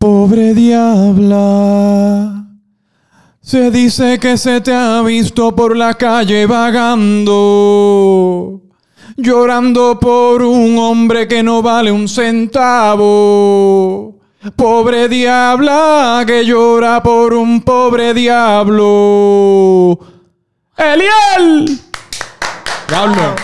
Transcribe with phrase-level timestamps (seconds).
[0.00, 2.46] Pobre diabla.
[3.42, 7.42] Se dice que se te ha visto por la calle vagando,
[9.18, 13.10] llorando por un hombre que no vale un centavo.
[14.56, 19.98] Pobre diabla que llora por un pobre diablo.
[20.78, 21.78] ¡Eliel!
[22.88, 23.36] Diablo.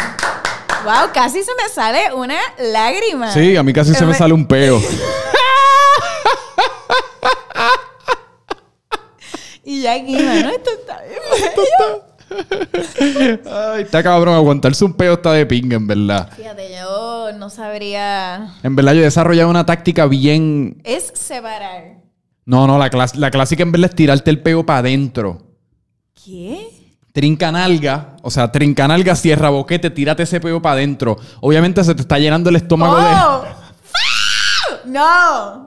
[0.85, 3.31] Wow, casi se me sale una lágrima.
[3.31, 4.81] Sí, a mí casi se me sale un peo.
[9.69, 11.21] Y ya aquí, mano, esto está bien.
[13.51, 14.35] Ay, está cabrón.
[14.35, 16.31] Aguantarse un peo está de pinga, en verdad.
[16.37, 18.55] Fíjate, yo no sabría.
[18.63, 20.81] En verdad, yo he desarrollado una táctica bien.
[20.85, 21.97] Es separar.
[22.45, 25.43] No, no, la, clas- la clásica en verdad es tirarte el peo para adentro.
[26.25, 26.69] ¿Qué?
[27.13, 31.17] Trincanalga, o sea, trincanalga, cierra boquete, tírate ese peo para adentro.
[31.41, 33.05] Obviamente se te está llenando el estómago de.
[33.05, 33.45] ¡Oh!
[34.85, 35.66] ¡No!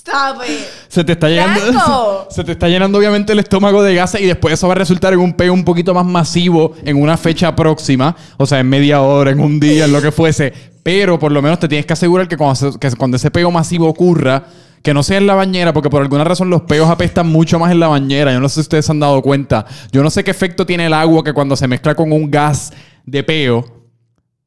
[0.00, 0.64] ¡Stop it!
[0.88, 1.60] Se te está llenando.
[1.72, 2.26] ¡Franco!
[2.30, 5.12] Se te está llenando obviamente el estómago de gases y después eso va a resultar
[5.12, 8.16] en un peo un poquito más masivo en una fecha próxima.
[8.38, 10.52] O sea, en media hora, en un día, en lo que fuese.
[10.82, 13.50] Pero por lo menos te tienes que asegurar que cuando, se- que cuando ese peo
[13.50, 14.44] masivo ocurra,
[14.82, 17.70] que no sea en la bañera, porque por alguna razón los peos apestan mucho más
[17.70, 18.32] en la bañera.
[18.32, 19.66] Yo no sé si ustedes se han dado cuenta.
[19.92, 22.72] Yo no sé qué efecto tiene el agua que cuando se mezcla con un gas
[23.04, 23.64] de peo,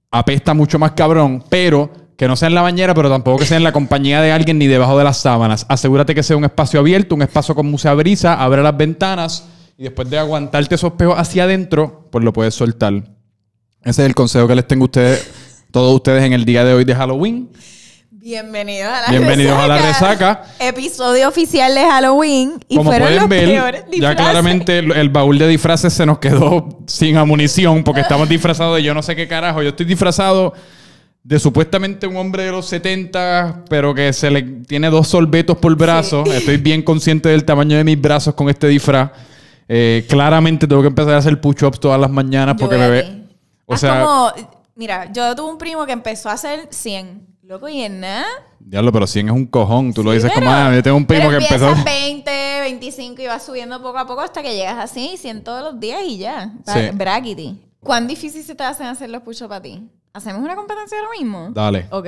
[0.09, 3.57] apesta mucho más cabrón, pero que no sea en la bañera, pero tampoco que sea
[3.57, 5.65] en la compañía de alguien ni debajo de las sábanas.
[5.69, 9.47] Asegúrate que sea un espacio abierto, un espacio con mucha brisa, abre las ventanas
[9.77, 12.93] y después de aguantarte esos peos hacia adentro, pues lo puedes soltar.
[13.83, 15.31] Ese es el consejo que les tengo a ustedes,
[15.71, 17.49] todos ustedes en el día de hoy de Halloween.
[18.09, 20.43] Bienvenidos a la Bienvenidos a la resaca.
[20.57, 22.53] Episodio oficial de Halloween.
[22.69, 26.05] Y Como fueron pueden los ver, peores ya claramente el, el baúl de disfraces se
[26.05, 29.61] nos quedó sin amunición porque estamos disfrazados de yo no sé qué carajo.
[29.61, 30.53] Yo estoy disfrazado
[31.23, 35.75] de supuestamente un hombre de los 70, pero que se le tiene dos sorbetos por
[35.77, 36.23] brazo.
[36.25, 39.11] Estoy bien consciente del tamaño de mis brazos con este disfraz.
[39.69, 43.23] Eh, claramente tengo que empezar a hacer push-ups todas las mañanas porque me ve.
[43.65, 44.31] O Haz sea, como,
[44.75, 47.27] mira, yo tuve un primo que empezó a hacer 100.
[47.43, 48.25] Loco, y en nada.
[48.59, 49.93] diablo, pero 100 es un cojón.
[49.93, 51.67] Tú lo dices Pero- como, ah, yo tengo un primo pero que empezó.
[51.69, 55.61] empiezas 20, 25 y vas subiendo poco a poco hasta que llegas así, 100 todos
[55.63, 56.53] los días y ya.
[56.65, 56.79] Sí.
[56.93, 57.61] Brackety.
[57.83, 59.87] ¿Cuán difícil se te hacen hacer los push-ups para ti?
[60.13, 61.49] ¿Hacemos una competencia ahora mismo?
[61.53, 61.85] Dale.
[61.89, 62.07] Ok.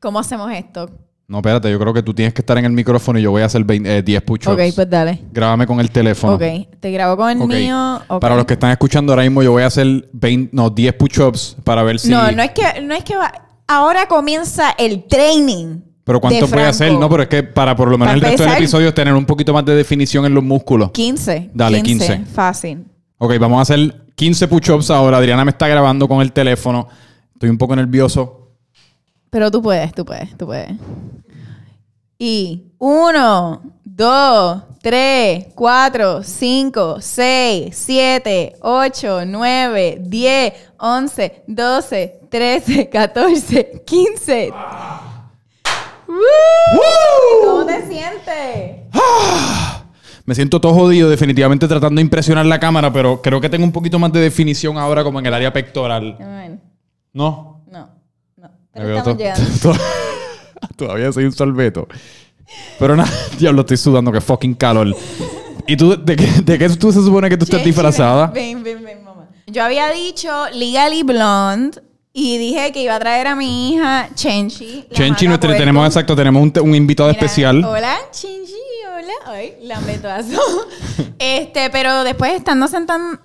[0.00, 0.88] ¿Cómo hacemos esto?
[1.28, 3.42] No, espérate, yo creo que tú tienes que estar en el micrófono y yo voy
[3.42, 4.48] a hacer 20 eh, 10 push-ups.
[4.48, 5.20] Ok, pues dale.
[5.30, 6.34] Grábame con el teléfono.
[6.34, 6.42] Ok.
[6.80, 8.00] Te grabo con el mío.
[8.08, 8.20] ok.
[8.20, 11.56] Para los que están escuchando ahora mismo, yo voy a hacer 20, no, 10 push-ups
[11.62, 12.10] para ver si.
[12.10, 13.32] No, no es que, no es que va.
[13.68, 15.82] Ahora comienza el training.
[16.02, 16.92] Pero ¿cuánto de puede hacer?
[16.92, 19.52] No, pero es que para por lo menos el resto del episodio tener un poquito
[19.52, 20.90] más de definición en los músculos.
[20.90, 21.50] 15.
[21.54, 22.24] Dale, 15.
[22.32, 22.86] Fácil.
[23.18, 25.16] Ok, vamos a hacer 15 push-ups ahora.
[25.16, 26.86] Adriana me está grabando con el teléfono.
[27.32, 28.50] Estoy un poco nervioso.
[29.30, 30.72] Pero tú puedes, tú puedes, tú puedes.
[32.18, 43.82] Y uno, dos, tres, cuatro, cinco, seis, siete, ocho, nueve, diez, once, doce, trece, catorce,
[43.86, 44.52] quince.
[46.06, 47.46] ¡Woo!
[47.46, 49.79] ¿Cómo te sientes?
[50.30, 53.72] Me siento todo jodido, definitivamente tratando de impresionar la cámara, pero creo que tengo un
[53.72, 56.14] poquito más de definición ahora como en el área pectoral.
[56.20, 56.60] Bueno,
[57.12, 57.64] ¿No?
[57.68, 57.90] No,
[58.36, 58.50] no.
[58.72, 59.44] Pero estamos llegando.
[59.60, 59.74] to-
[60.76, 61.88] Todavía soy un sorbeto.
[62.78, 63.10] Pero nada,
[63.40, 64.94] diablo, estoy sudando, que fucking calor.
[65.66, 68.28] ¿Y tú, de qué, de qué tú se supone que tú estás disfrazada?
[68.28, 69.26] Ven, ven, ven, mamá.
[69.48, 74.84] Yo había dicho Legally Blonde y dije que iba a traer a mi hija Chenchi.
[74.92, 75.48] Chenchi, puerco.
[75.56, 77.64] tenemos exacto, tenemos un, invitado Mira, especial.
[77.64, 78.52] Hola, Chenchi,
[79.26, 79.32] hola.
[79.36, 80.40] Ay, lambetazo.
[81.18, 83.18] este, pero después estando sentando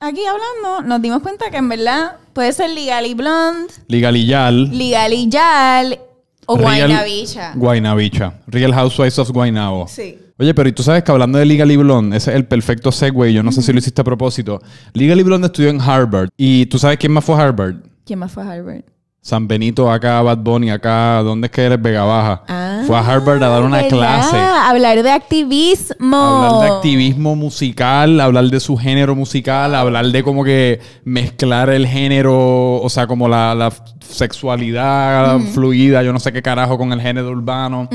[0.00, 4.76] aquí hablando, nos dimos cuenta que en verdad puede ser Legally Blonde, Ligaliyal.
[4.76, 5.98] Legally Yal
[6.46, 7.52] o Guaynabicha.
[7.54, 8.34] Guaynabicha.
[8.46, 9.88] Real Housewives of Guaynabo.
[9.88, 10.18] Sí.
[10.38, 13.32] Oye, pero y tú sabes que hablando de Legally Blonde, ese es el perfecto segue.
[13.32, 14.60] Yo no sé si lo hiciste a propósito.
[14.92, 16.28] Legally Blonde estudió en Harvard.
[16.36, 17.76] ¿Y tú sabes quién más fue a Harvard?
[18.04, 18.82] ¿Quién más fue a Harvard?
[19.26, 21.82] San Benito, acá Bad Bunny, acá, ¿dónde es que eres?
[21.82, 22.44] Vega Baja.
[22.46, 23.90] Ah, fue a Harvard a dar una ¿verdad?
[23.90, 24.36] clase.
[24.36, 26.16] Hablar de activismo.
[26.16, 31.88] Hablar de activismo musical, hablar de su género musical, hablar de como que mezclar el
[31.88, 37.00] género, o sea, como la, la sexualidad fluida, yo no sé qué carajo, con el
[37.00, 37.88] género urbano.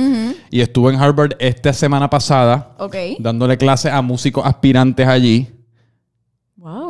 [0.49, 2.75] Y estuve en Harvard esta semana pasada
[3.19, 5.47] dándole clases a músicos aspirantes allí.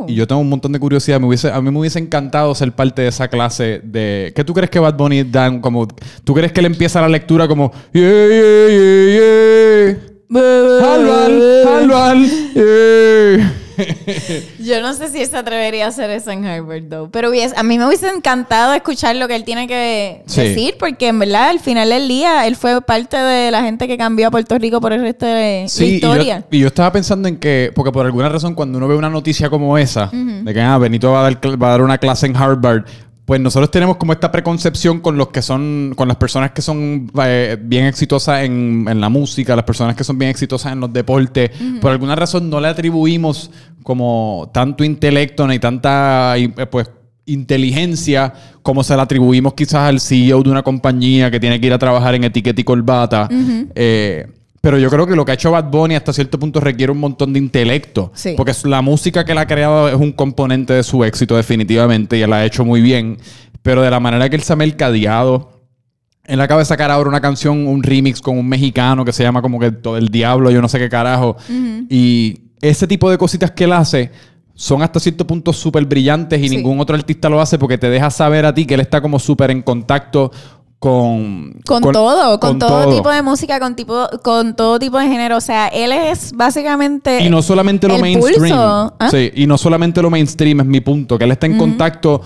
[0.01, 0.09] Wow.
[0.09, 1.19] Y yo tengo un montón de curiosidad.
[1.19, 4.33] Me hubiese, a mí me hubiese encantado ser parte de esa clase de...
[4.35, 5.87] ¿Qué tú crees que Bad Bunny dan como...
[6.23, 7.71] ¿Tú crees que él empieza la lectura como...
[7.93, 9.97] Yeah, yeah, yeah, yeah.
[10.33, 13.60] Halval, halval, yeah.
[14.59, 17.09] Yo no sé si se atrevería a hacer eso en Harvard, though.
[17.11, 20.41] Pero hubiese- a mí me hubiese encantado escuchar lo que él tiene que Sí.
[20.41, 23.97] decir, porque en verdad, al final del día, él fue parte de la gente que
[23.97, 26.45] cambió a Puerto Rico por el resto de la Sí, y yo, historia.
[26.51, 29.49] y yo estaba pensando en que, porque por alguna razón cuando uno ve una noticia
[29.49, 32.25] como esa, de que ah, Benito va a, dar, cl- va a dar una clase
[32.25, 32.85] en Harvard,
[33.31, 37.09] pues nosotros tenemos como esta preconcepción con los que son, con las personas que son
[37.23, 40.91] eh, bien exitosas en, en la música, las personas que son bien exitosas en los
[40.91, 41.49] deportes,
[41.79, 43.49] por alguna razón no le atribuimos
[43.83, 46.91] como tanto intelecto ni tanta, eh, pues,
[47.25, 48.33] inteligencia
[48.63, 51.79] como se la atribuimos quizás al CEO de una compañía que tiene que ir a
[51.79, 53.29] trabajar en etiqueta y corbata.
[53.75, 54.27] Eh,
[54.61, 56.99] pero yo creo que lo que ha hecho Bad Bunny hasta cierto punto requiere un
[56.99, 58.11] montón de intelecto.
[58.13, 58.35] Sí.
[58.37, 62.21] Porque la música que él ha creado es un componente de su éxito definitivamente y
[62.21, 63.17] él la ha hecho muy bien.
[63.63, 65.51] Pero de la manera que él se ha mercadeado,
[66.25, 69.41] él acaba de sacar ahora una canción, un remix con un mexicano que se llama
[69.41, 71.37] como que todo el diablo, yo no sé qué carajo.
[71.89, 74.11] Y ese tipo de cositas que él hace
[74.53, 76.55] son hasta cierto punto súper brillantes y Sí.
[76.57, 79.17] ningún otro artista lo hace porque te deja saber a ti que él está como
[79.17, 80.31] súper en contacto
[80.81, 81.61] con...
[81.67, 82.95] Con, todo, con, todo, todo.
[82.95, 85.37] tipo de música, con tipo, con todo tipo de género.
[85.37, 87.23] O sea, él es básicamente.
[87.23, 88.57] Y no solamente lo mainstream.
[88.57, 89.09] ¿Ah?
[89.11, 92.23] Sí, y no solamente lo mainstream es mi punto, que él está en contacto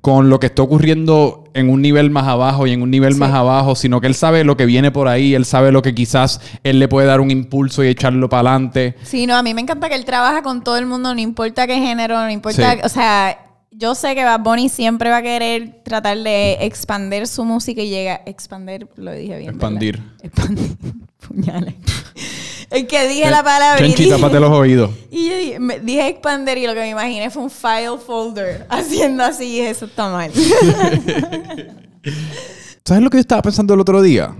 [0.00, 3.20] con lo que está ocurriendo en un nivel más abajo y en un nivel Sí.
[3.20, 5.94] más abajo, sino que él sabe lo que viene por ahí, él sabe lo que
[5.94, 8.96] quizás él le puede dar un impulso y echarlo para adelante.
[9.02, 11.66] Sí, no, a mí me encanta que él trabaja con todo el mundo, no importa
[11.66, 12.72] qué género, no importa.
[12.72, 12.78] Sí.
[12.82, 17.44] O sea, yo sé que Bad Bunny siempre va a querer tratar de expander su
[17.44, 18.20] música y llega.
[18.26, 19.58] Expander, lo dije bien.
[19.58, 19.72] ¿verdad?
[19.82, 20.02] Expandir.
[20.22, 20.76] Expandir.
[21.28, 21.74] Puñales.
[22.70, 24.92] Es que dije la palabra Chenchi, tápate los oídos.
[25.10, 28.64] y yo dije, me- dije expander y lo que me imaginé fue un file folder
[28.68, 30.30] haciendo así y eso está mal.
[32.84, 34.36] ¿Sabes lo que yo estaba pensando el otro día?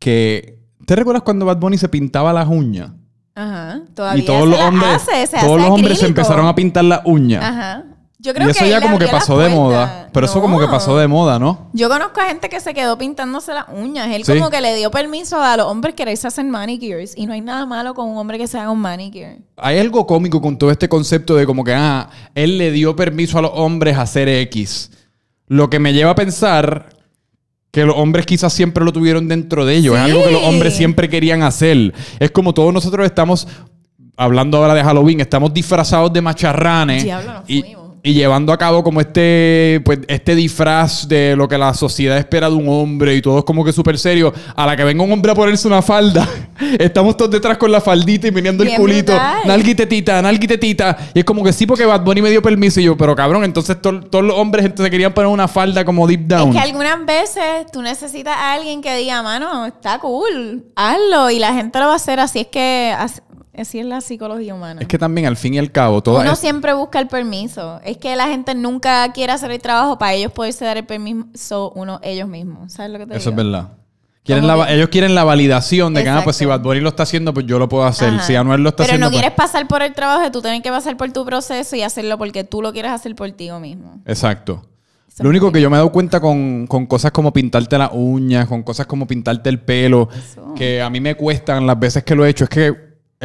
[0.00, 0.58] Que...
[0.84, 2.90] ¿Te recuerdas cuando Bad Bunny se pintaba las uñas?
[3.36, 3.82] Ajá.
[3.94, 6.84] Todavía Y todos se los hombres, hace, se todos los hombres se empezaron a pintar
[6.84, 7.44] las uñas.
[7.44, 7.84] Ajá.
[8.24, 10.08] Yo creo Y eso que ya como que pasó de moda.
[10.10, 11.68] Pero eso como que pasó de moda, ¿no?
[11.74, 14.08] Yo conozco a gente que se quedó pintándose las uñas.
[14.10, 14.32] Él Sí.
[14.32, 17.12] como que le dio permiso a los hombres que irse a hacer manicures.
[17.18, 19.40] Y no hay nada malo con un hombre que se haga un manicure.
[19.58, 23.36] Hay algo cómico con todo este concepto de como que, ah, él le dio permiso
[23.38, 24.90] a los hombres a hacer X.
[25.46, 26.88] Lo que me lleva a pensar
[27.70, 29.96] que los hombres quizás siempre lo tuvieron dentro de ellos.
[29.96, 31.92] Es algo que los hombres siempre querían hacer.
[32.18, 33.46] Es como todos nosotros estamos,
[34.16, 37.02] hablando ahora de Halloween, estamos disfrazados de macharranes.
[37.02, 37.83] Diablo, y, fuimos.
[38.06, 42.50] Y llevando a cabo como este, pues, este disfraz de lo que la sociedad espera
[42.50, 44.30] de un hombre y todo es como que súper serio.
[44.54, 46.28] A la que venga un hombre a ponerse una falda,
[46.78, 49.12] estamos todos detrás con la faldita y meneando el culito.
[49.12, 49.38] brutal.
[49.46, 50.98] Nalguitetita, nalguitetita.
[51.14, 52.78] Y es como que sí, porque Bad Bunny me dio permiso.
[52.78, 56.06] Y yo, pero cabrón, entonces to- todos los hombres entonces querían poner una falda como
[56.06, 56.50] deep down.
[56.50, 61.30] Es que algunas veces tú necesitas a alguien que diga, mano, está cool, hazlo.
[61.30, 62.20] Y la gente lo va a hacer.
[62.20, 63.20] Así es que así,
[63.58, 64.80] así es la psicología humana.
[64.80, 67.80] Es que también al fin y al cabo, todo Uno es- siempre busca el permiso.
[67.84, 71.72] Es que la gente nunca quiere hacer el trabajo para ellos poderse dar el permiso
[71.74, 72.72] uno ellos mismos.
[72.72, 73.68] ¿Sabes lo que te Eso es verdad.
[74.24, 76.46] Quieren la ellos quieren la validación de que, ah, pues si.
[76.46, 78.08] Bad Bunny lo está haciendo, pues yo lo puedo hacer.
[78.08, 78.22] Ajá.
[78.22, 80.40] Si Anuel lo está Pero haciendo, no pues- quieres pasar por el trabajo de tú
[80.40, 83.50] tienes que pasar por tu proceso y hacerlo porque tú lo quieres hacer por ti
[83.52, 84.00] mismo.
[84.06, 84.62] Exacto.
[85.12, 87.90] Eso Lo único que yo me he dado cuenta con, con cosas como pintarte las
[87.92, 90.54] uñas, con cosas como pintarte el pelo, Eso.
[90.54, 92.74] que a mí me cuestan las veces que lo he hecho, es que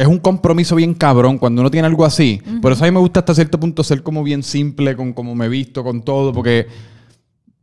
[0.00, 2.40] es un compromiso bien cabrón cuando uno tiene algo así.
[2.60, 5.34] Por eso a mí me gusta hasta cierto punto ser como bien simple con cómo
[5.34, 6.66] me visto, con todo, porque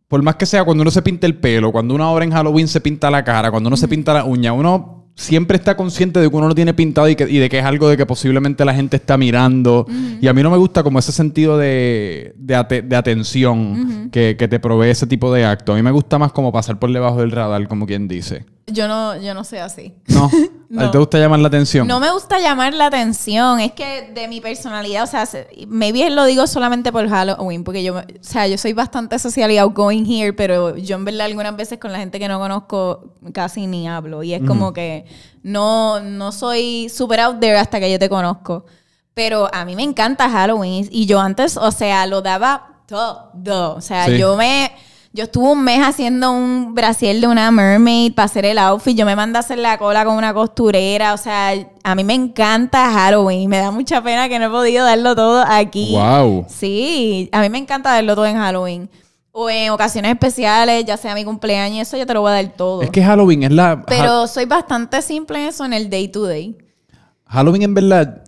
[0.08, 2.68] por más que sea cuando uno se pinta el pelo, cuando uno ahora en Halloween
[2.68, 6.30] se pinta la cara, cuando uno se pinta la uña, uno siempre está consciente de
[6.30, 8.64] que uno lo tiene pintado y, que- y de que es algo de que posiblemente
[8.64, 9.88] la gente está mirando.
[10.22, 14.36] Y a mí no me gusta como ese sentido de, de, ate- de atención que,
[14.38, 15.74] que te provee ese tipo de acto.
[15.74, 18.46] A mí me gusta más como pasar por debajo del radar, como quien dice.
[18.70, 19.96] Yo no, yo no soy así.
[20.08, 20.92] No, ¿a ti No.
[20.92, 21.88] te gusta llamar la atención?
[21.88, 23.62] No me gusta llamar la atención.
[23.62, 27.82] Es que de mi personalidad, o sea, se- maybe lo digo solamente por Halloween, porque
[27.82, 31.56] yo, o sea, yo soy bastante social y outgoing here, pero yo en verdad algunas
[31.56, 34.22] veces con la gente que no conozco casi ni hablo.
[34.24, 35.06] Y es como que
[35.44, 38.66] no, no soy super out there hasta que yo te conozco.
[39.14, 40.88] Pero a mí me encanta Halloween.
[40.92, 43.76] Y yo antes, o sea, lo daba todo.
[43.76, 44.18] O sea, Sí.
[44.18, 44.72] yo me...
[45.18, 48.96] Yo estuve un mes haciendo un brasier de una mermaid para hacer el outfit.
[48.96, 51.16] Yo me mandé a hacer la cola con una costurera.
[51.16, 53.50] O sea, a mí me encanta Halloween.
[53.50, 55.94] Me da mucha pena que no he podido darlo todo aquí.
[55.94, 56.46] Wow.
[56.48, 58.92] Sí, a mí me encanta darlo todo en Halloween.
[59.32, 62.50] O en ocasiones especiales, ya sea mi cumpleaños, eso yo te lo voy a dar
[62.50, 62.84] todo.
[62.84, 63.82] Es que Halloween es la...
[63.88, 66.56] Pero soy bastante simple en eso en el day to day.
[67.26, 68.27] Halloween en verdad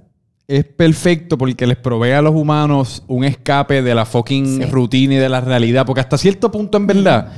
[0.50, 4.65] es perfecto porque les provee a los humanos un escape de la fucking Sí.
[4.65, 5.86] rutina y de la realidad.
[5.86, 7.32] Porque hasta cierto punto, en verdad,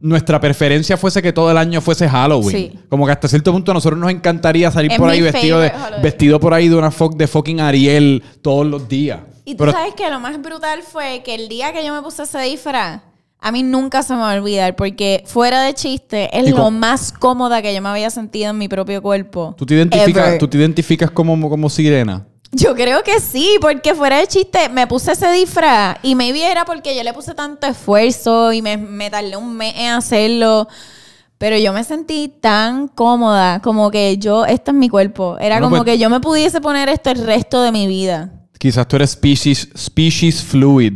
[0.00, 2.50] nuestra preferencia fuese que todo el año fuese Halloween.
[2.56, 2.78] Sí.
[2.88, 5.72] Como que hasta cierto punto a nosotros nos encantaría salir Es por ahí vestido de,
[6.02, 9.20] vestido por ahí de una fo- de fucking Ariel todos los días.
[9.44, 12.22] Y tú sabes que lo más brutal fue que el día que yo me puse
[12.24, 13.00] ese disfraz,
[13.40, 16.70] a mí nunca se me va a olvidar porque fuera de chiste es ¿Y lo
[16.70, 19.54] más cómoda que yo me había sentido en mi propio cuerpo.
[19.58, 20.38] tú te identificas, Ever.
[20.38, 22.26] tú te identificas como, como sirena.
[22.58, 26.64] Yo creo que sí, porque fuera de chiste me puse ese disfraz y me era
[26.64, 30.66] porque yo le puse tanto esfuerzo y me, me tardé un mes en hacerlo.
[31.36, 35.36] Pero yo me sentí tan cómoda, como que yo, este es mi cuerpo.
[35.38, 38.32] Era Bueno, como pues- que yo me pudiese poner esto el resto de mi vida.
[38.58, 40.94] Quizás tú eres species, species fluid.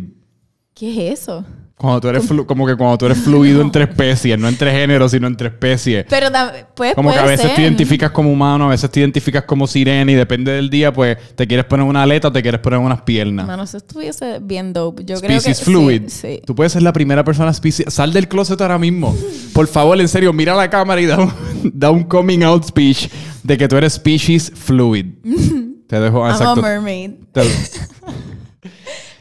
[0.72, 1.44] ¿Qué es eso?
[1.80, 5.12] Cuando tú eres flu- como que cuando tú eres fluido entre especies, no entre géneros,
[5.12, 6.04] sino entre especies.
[6.10, 6.28] Pero
[6.74, 10.12] pues, Como que a veces te identificas como humano, a veces te identificas como sirena
[10.12, 13.00] y depende del día, pues te quieres poner una aleta o te quieres poner unas
[13.00, 13.46] piernas.
[13.46, 15.06] Mano, eso estuviese bien dope.
[15.06, 16.02] Yo creo que species sí, fluid.
[16.08, 17.94] Sí, Tú puedes ser la primera persona species.
[17.94, 19.16] Sal del closet ahora mismo.
[19.54, 21.32] Por favor, en serio, mira la cámara y da un,
[21.72, 23.08] da un coming out speech
[23.42, 25.06] de que tú eres species fluid.
[25.86, 27.12] Te dejo I'm a mermaid.
[27.32, 27.40] Te-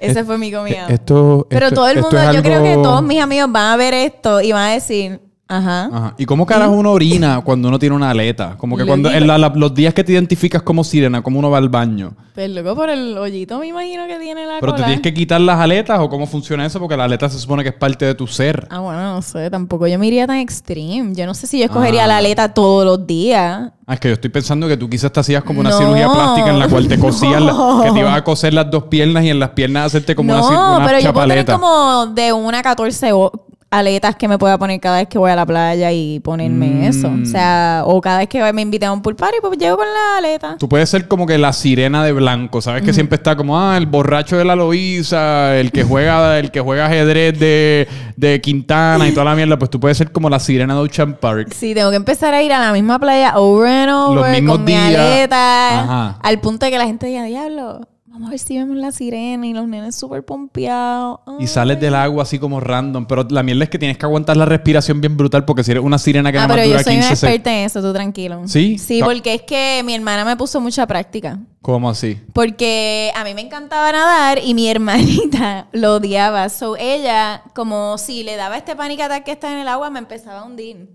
[0.01, 0.88] Ese fue mi comida.
[0.89, 3.94] esto, Pero esto- todo el mundo, yo creo que todos mis amigos van a ver
[3.94, 5.86] esto y van a decir, ajá.
[5.91, 6.13] Ajá.
[6.18, 8.56] ¿Y cómo carajo uno orina cuando uno tiene una aleta?
[8.58, 11.50] Como que cuando en la- la- los días que te identificas como sirena, como uno
[11.50, 12.13] va al baño.
[12.36, 14.86] Pues loco, por el hoyito me imagino que tiene la Pero te cola.
[14.86, 17.70] tienes que quitar las aletas o cómo funciona eso porque la aleta se supone que
[17.70, 18.65] es parte de tu ser.
[18.70, 21.13] Ah, bueno, no sé, tampoco yo me iría tan extreme.
[21.15, 22.08] Yo no sé si yo escogería Ah.
[22.08, 23.72] la aleta todos los días.
[23.88, 25.77] Ah, es que yo estoy pensando que tú quizás te hacías como una No.
[25.79, 27.82] cirugía plástica en la cual te cosías, la- No.
[27.84, 30.41] que te ibas a coser las dos piernas y en las piernas hacerte como una,
[30.41, 31.53] no, cir- una pero yo puedo tener chapaleta.
[31.53, 33.32] como de una a 14 o-
[33.71, 36.83] aletas que me pueda poner cada vez que voy a la playa y ponerme Mm.
[36.85, 37.11] eso.
[37.21, 39.85] O sea, o cada vez que me inviten a un pool party, pues llego con
[39.85, 40.55] la aleta.
[40.57, 42.81] Tú puedes ser como que la sirena de blanco, ¿sabes?
[42.83, 46.61] Que siempre está como, ah, el borracho de la Loíza, el que juega, el que
[46.61, 49.57] juega ajedrez de, de Quintana y toda la mierda.
[49.59, 51.53] Pues tú puedes ser como la sirena de Ocean Park.
[51.53, 54.65] Sí, tengo que empezar a ir a la misma playa over and over mismos con
[54.65, 55.79] mi aleta.
[55.81, 56.19] Ajá.
[56.23, 57.81] Al punto de que la gente diga, diablo,
[58.19, 61.21] vamos a ver si vemos la sirena y los nenes súper pompeados.
[61.39, 63.05] Y sales del agua así como random.
[63.05, 65.83] Pero la mierda es que tienes que aguantar la respiración bien brutal porque si eres
[65.83, 67.23] una sirena que Ah, nada más pero yo dura soy 15 segundos.
[67.23, 68.41] experta en eso, tú tranquilo.
[68.45, 68.77] ¿Sí?
[68.77, 71.39] Sí, porque es que mi hermana me puso mucha práctica.
[71.61, 72.19] ¿Cómo así?
[72.33, 76.49] Porque a mí me encantaba nadar y mi hermanita lo odiaba.
[76.49, 79.99] So ella, como si le daba este panic attack que está en el agua, me
[79.99, 80.89] empezaba a hundir.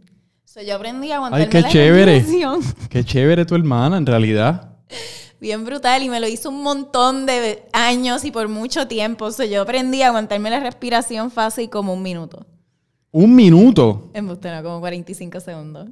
[0.44, 2.24] So yo aprendí a aguantarme Ay, qué la chévere.
[2.90, 4.72] Qué chévere tu hermana, en realidad.
[5.40, 9.30] Bien brutal y me lo hizo un montón de años y por mucho tiempo.
[9.30, 12.46] So yo aprendí a aguantarme la respiración fácil como un minuto.
[13.10, 14.10] Un minuto.
[14.12, 15.88] En no, como 45 segundos.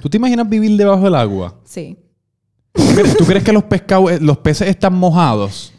[0.00, 1.60] ¿Tú te imaginas vivir debajo del agua?
[1.64, 1.98] Sí.
[2.72, 5.74] ¿Tú crees, tú crees que los pescados, eh, los peces están mojados?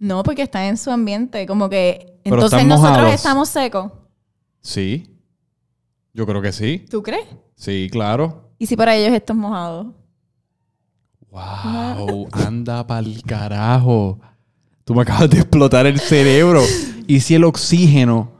[0.00, 1.46] No, porque están en su ambiente.
[1.46, 2.18] Como que.
[2.24, 3.14] Pero Entonces nosotros mojados.
[3.14, 3.92] estamos secos.
[4.60, 5.06] Sí.
[6.12, 6.84] Yo creo que sí.
[6.90, 7.26] ¿Tú crees?
[7.54, 8.50] Sí, claro.
[8.58, 9.94] ¿Y si para ellos esto es mojado?
[11.32, 14.18] Wow, anda pa'l carajo.
[14.84, 16.62] Tú me acabas de explotar el cerebro.
[17.06, 18.32] ¿Y si el oxígeno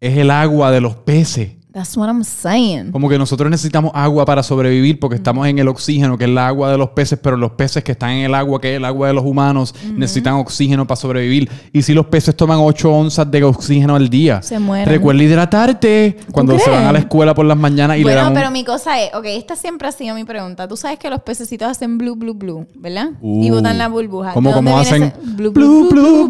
[0.00, 1.56] es el agua de los peces?
[1.72, 2.90] That's what I'm saying.
[2.90, 6.48] Como que nosotros necesitamos agua para sobrevivir porque estamos en el oxígeno, que es la
[6.48, 8.84] agua de los peces, pero los peces que están en el agua, que es el
[8.84, 11.48] agua de los humanos, necesitan oxígeno para sobrevivir.
[11.72, 14.88] Y si los peces toman 8 onzas de oxígeno al día, Se mueren.
[14.88, 16.76] recuerda hidratarte cuando se crees?
[16.78, 19.00] van a la escuela por las mañanas y le bueno, dan un- pero mi cosa
[19.00, 20.66] es, ok, esta siempre ha sido mi pregunta.
[20.66, 23.10] Tú sabes que los pececitos hacen blue, blue, blue, ¿verdad?
[23.22, 24.32] y Uh, botan la burbuja.
[24.32, 25.02] ¿Cómo, ¿De dónde cómo viene hacen?
[25.22, 26.26] ese blue, blue, blue,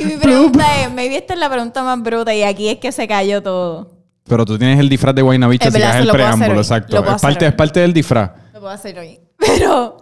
[0.00, 2.92] Y mi pregunta es, maybe esta es la pregunta más bruta y aquí es que
[2.92, 3.90] se cayó todo.
[4.24, 6.98] Pero tú tienes el disfraz de Guaynabicha, verdad, es el preámbulo, exacto.
[6.98, 8.30] Es parte, es parte del disfraz.
[8.52, 9.18] Lo puedo hacer hoy.
[9.38, 9.96] Pero,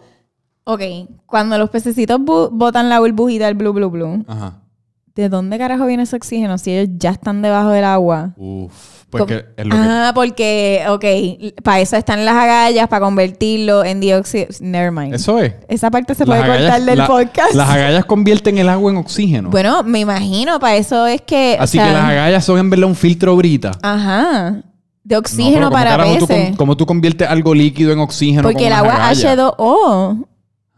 [0.65, 0.81] ok,
[1.27, 4.61] cuando los pececitos botan la burbujita del blue, blue, blue, Ajá.
[5.15, 8.35] ¿de dónde carajo viene ese oxígeno si ellos ya están debajo del agua?
[8.37, 8.96] Uf.
[9.11, 9.81] Pues Com- que es lo que...
[9.81, 14.47] Ah, porque, ok, para eso están las agallas, para convertirlo en dióxido.
[14.61, 15.15] Never mind.
[15.15, 15.55] Eso es.
[15.69, 17.55] Esa parte se Las puede cortar del la- podcast.
[17.55, 19.51] Las agallas convierten el agua en oxígeno.
[19.51, 21.57] Bueno, me imagino, para eso es que.
[21.59, 23.73] o Así sea, que las agallas son en verdad un filtro brita.
[23.83, 24.63] Ajá.
[25.05, 26.27] De No, oxígeno pero ¿cómo para peces.
[26.49, 28.43] con- ¿Cómo tú conviertes algo líquido en oxígeno?
[28.43, 29.39] porque con el agua agallas?
[29.39, 30.27] H2O.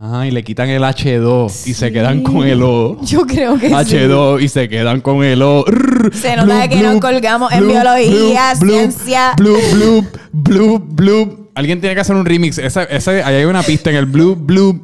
[0.00, 2.98] Ajá, y le quitan el H2 y se quedan con el O.
[3.02, 3.74] Yo creo que sí.
[3.74, 5.64] H2 y se quedan con el O.
[6.12, 9.32] Se nota que nos colgamos en bloop, biología, bloop, bloop, ciencia.
[9.36, 11.48] Bloop, bloop, bloop, bloop.
[11.54, 12.58] Alguien tiene que hacer un remix.
[12.58, 14.76] Esa, esa- ahí hay una pista en el bloop, bloop.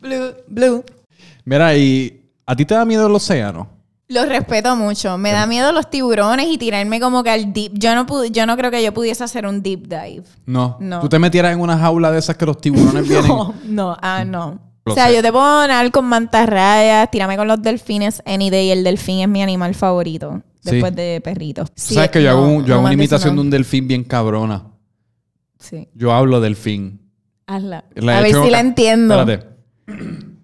[0.00, 0.84] Blue, blue.
[1.44, 3.68] Mira, y ¿a ti te da miedo el océano?
[4.10, 5.16] Los respeto mucho.
[5.18, 7.72] Me da miedo los tiburones y tirarme como que al deep.
[7.78, 10.24] Yo no, pude, yo no creo que yo pudiese hacer un deep dive.
[10.46, 10.76] No.
[10.80, 10.98] No.
[11.00, 13.28] Tú te metieras en una jaula de esas que los tiburones vienen.
[13.28, 14.58] No, no, ah, no.
[14.84, 15.14] Lo o sea, sé.
[15.14, 18.70] yo te puedo nadar con mantarrayas, tírame con los delfines any day.
[18.70, 20.42] El delfín es mi animal favorito.
[20.64, 20.72] Sí.
[20.72, 21.64] Después de perrito.
[21.66, 24.64] Tú sabes que yo hago, un- yo hago una imitación de un delfín bien cabrona.
[25.58, 25.88] Sí.
[25.94, 27.00] Yo hablo delfín.
[27.46, 27.84] Hazla.
[27.94, 29.20] La a ver si la entiendo.
[29.20, 29.46] Espérate.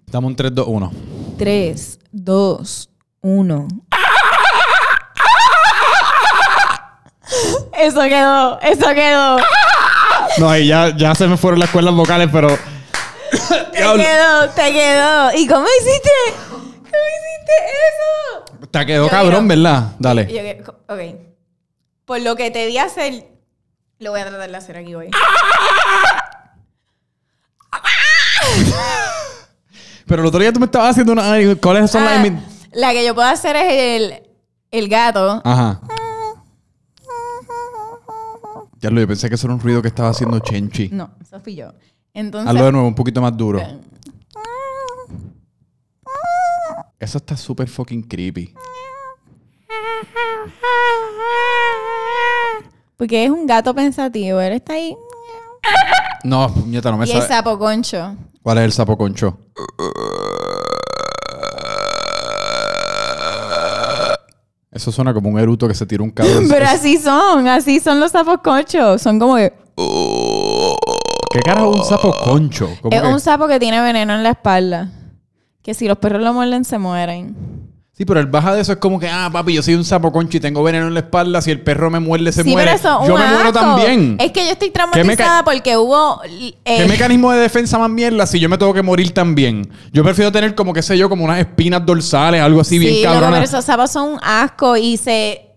[0.09, 0.91] Dame un 3, 2, 1.
[1.37, 2.96] 3, 2, 1.
[7.77, 9.37] Eso quedó, eso quedó.
[10.39, 12.47] No, ahí ya, ya se me fueron las cuerdas vocales, pero.
[13.29, 15.31] Te quedó, te quedó.
[15.35, 16.09] ¿Y cómo hiciste?
[16.49, 17.53] ¿Cómo hiciste
[17.89, 18.67] eso?
[18.71, 19.91] Te quedó Yo cabrón, quiero- ¿verdad?
[19.99, 20.33] Dale.
[20.33, 21.01] Yo ok.
[22.05, 23.27] Por lo que te di a hacer,
[23.99, 25.09] lo voy a tratar de hacer aquí hoy.
[30.07, 31.33] Pero el otro día tú me estabas haciendo una.
[31.61, 32.56] ¿Cuáles son Ah, las.?
[32.77, 33.65] La que yo puedo hacer es
[34.01, 34.23] el,
[34.69, 35.41] el gato.
[35.43, 35.81] Ajá.
[38.79, 40.89] Ya lo yo pensé que eso era un ruido que estaba haciendo Chenchi.
[40.89, 41.73] No, eso fui yo.
[42.13, 43.59] Entonces, Hazlo de nuevo, un poquito más duro.
[46.99, 48.53] Eso está súper fucking creepy.
[52.95, 54.95] porque es un gato pensativo, él está ahí.
[56.23, 57.27] No, puñeta, no me Y el sabe.
[57.27, 58.15] sapo concho.
[58.43, 59.37] ¿Cuál es el sapo concho?
[64.77, 66.45] Eso suena como un eruto que se tira un cabrón.
[66.49, 69.01] Pero así son, así son los sapos conchos.
[69.01, 69.51] Son como que...
[71.31, 72.69] ¿Qué carajo es un sapo concho?
[72.81, 74.91] ¿Cómo Es que- un sapo que tiene veneno en la espalda.
[75.63, 77.35] Que si los perros lo muerden, se mueren.
[77.97, 80.11] Sí, pero el baja de eso es como que, ah, papi, yo soy un sapo
[80.11, 81.41] concho y tengo veneno en la espalda.
[81.41, 82.65] Si el perro me muerde, se sí, muere.
[82.71, 84.17] pero eso es yo un me muero también.
[84.19, 86.21] Es que yo estoy ¿Qué meca- traumatizada porque hubo...
[86.23, 89.67] eh, ¿Qué mecanismo de defensa más mierda si yo me tengo que morir también?
[89.91, 93.01] Yo prefiero tener como, qué sé yo, como unas espinas dorsales, algo así bien sí,
[93.01, 93.31] cabrón.
[93.31, 95.55] pero esos sapos son un asco y se,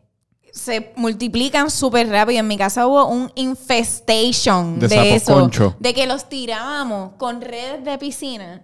[0.50, 2.40] se multiplican súper rápido.
[2.40, 5.35] En mi casa hubo un infestation De eso.
[5.35, 5.76] concho.
[5.78, 8.62] De que los tirábamos con redes de piscina.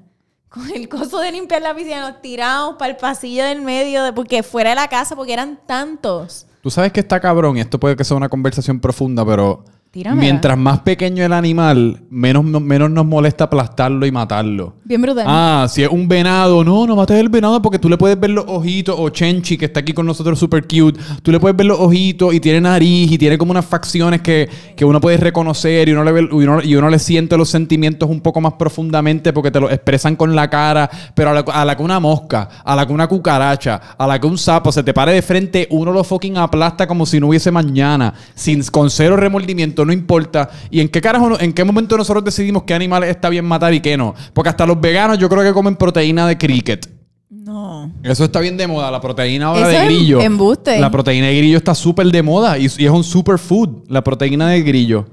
[0.75, 4.71] El coso de limpiar la piscina, los tirábamos para el pasillo del medio, porque fuera
[4.71, 6.47] de la casa, porque eran tantos.
[6.63, 9.65] Tú sabes que está cabrón, y esto puede que sea una conversación profunda, pero
[9.97, 10.21] Tíramela.
[10.21, 14.75] mientras más pequeño el animal, menos, menos nos molesta aplastarlo y matarlo.
[14.85, 15.25] Bien brutal.
[15.27, 18.29] Ah, si es un venado, no, no mates el venado porque tú le puedes ver
[18.31, 21.65] los ojitos, o Chenchi, que está aquí con nosotros super cute, tú le puedes ver
[21.67, 25.89] los ojitos y tiene nariz y tiene como unas facciones que, que uno puede reconocer
[25.89, 28.53] y uno, le ve- y, uno, y uno le siente los sentimientos un poco más
[28.55, 32.01] profundamente porque te lo expresan con la cara, pero a la, a la que una
[32.01, 35.23] mosca, a la que una cucaracha, a la que un sapo se te pare de
[35.23, 39.93] frente, uno lo fucking aplasta como si no hubiese mañana, sin, con cero remordimiento, no
[39.93, 40.51] importa.
[40.71, 43.81] ¿Y en qué carajo, en qué momento nosotros decidimos qué animales está bien matar y
[43.81, 44.15] qué no?
[44.35, 46.89] Porque hasta los veganos yo creo que comen proteína de cricket.
[47.31, 47.91] no.
[48.03, 50.21] Eso está bien de moda, la proteína ahora Eso de grillo.
[50.21, 50.79] embuste.
[50.81, 54.49] La proteína de grillo está súper de moda y, y es un superfood, la proteína
[54.51, 55.07] de grillo.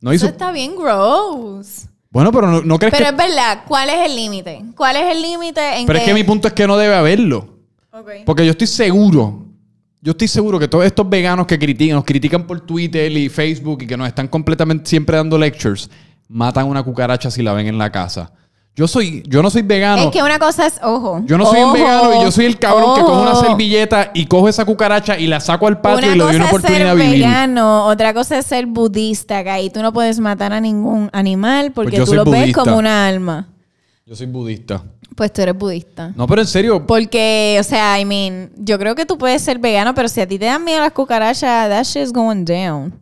[0.00, 0.12] ¿No?
[0.12, 1.86] Eso está bien gross.
[2.10, 3.10] Bueno, pero no, no crees Pero que...
[3.10, 4.64] es verdad, ¿cuál es el límite?
[4.76, 7.58] ¿Cuál es el límite en Pero es que mi punto es que no debe haberlo.
[8.24, 9.44] Porque yo estoy seguro,
[10.00, 13.82] yo estoy seguro que todos estos veganos que critican, nos critican por Twitter y Facebook
[13.82, 15.90] y que nos están completamente siempre dando lectures,
[16.28, 18.32] matan una cucaracha si la ven en la casa.
[18.76, 20.02] Yo soy, yo no soy vegano.
[20.02, 21.20] Es que una cosa es, ojo.
[21.26, 24.26] Yo no soy un vegano y yo soy el cabrón que coge una servilleta y
[24.26, 26.96] coge esa cucaracha y la saco al patio Una y le doy una oportunidad ser
[26.96, 27.24] de vivir.
[27.24, 31.72] vegano, otra cosa es ser budista, que ahí tú no puedes matar a ningún animal
[31.72, 33.48] porque Pues tú lo ves como una alma.
[34.06, 34.84] Yo soy budista.
[35.16, 36.12] Pues tú eres budista.
[36.14, 39.58] No, pero en serio, Porque, o sea, I mean, yo creo que tú puedes ser
[39.58, 42.92] vegano, pero si a ti te dan miedo las cucarachas, that shit's going down.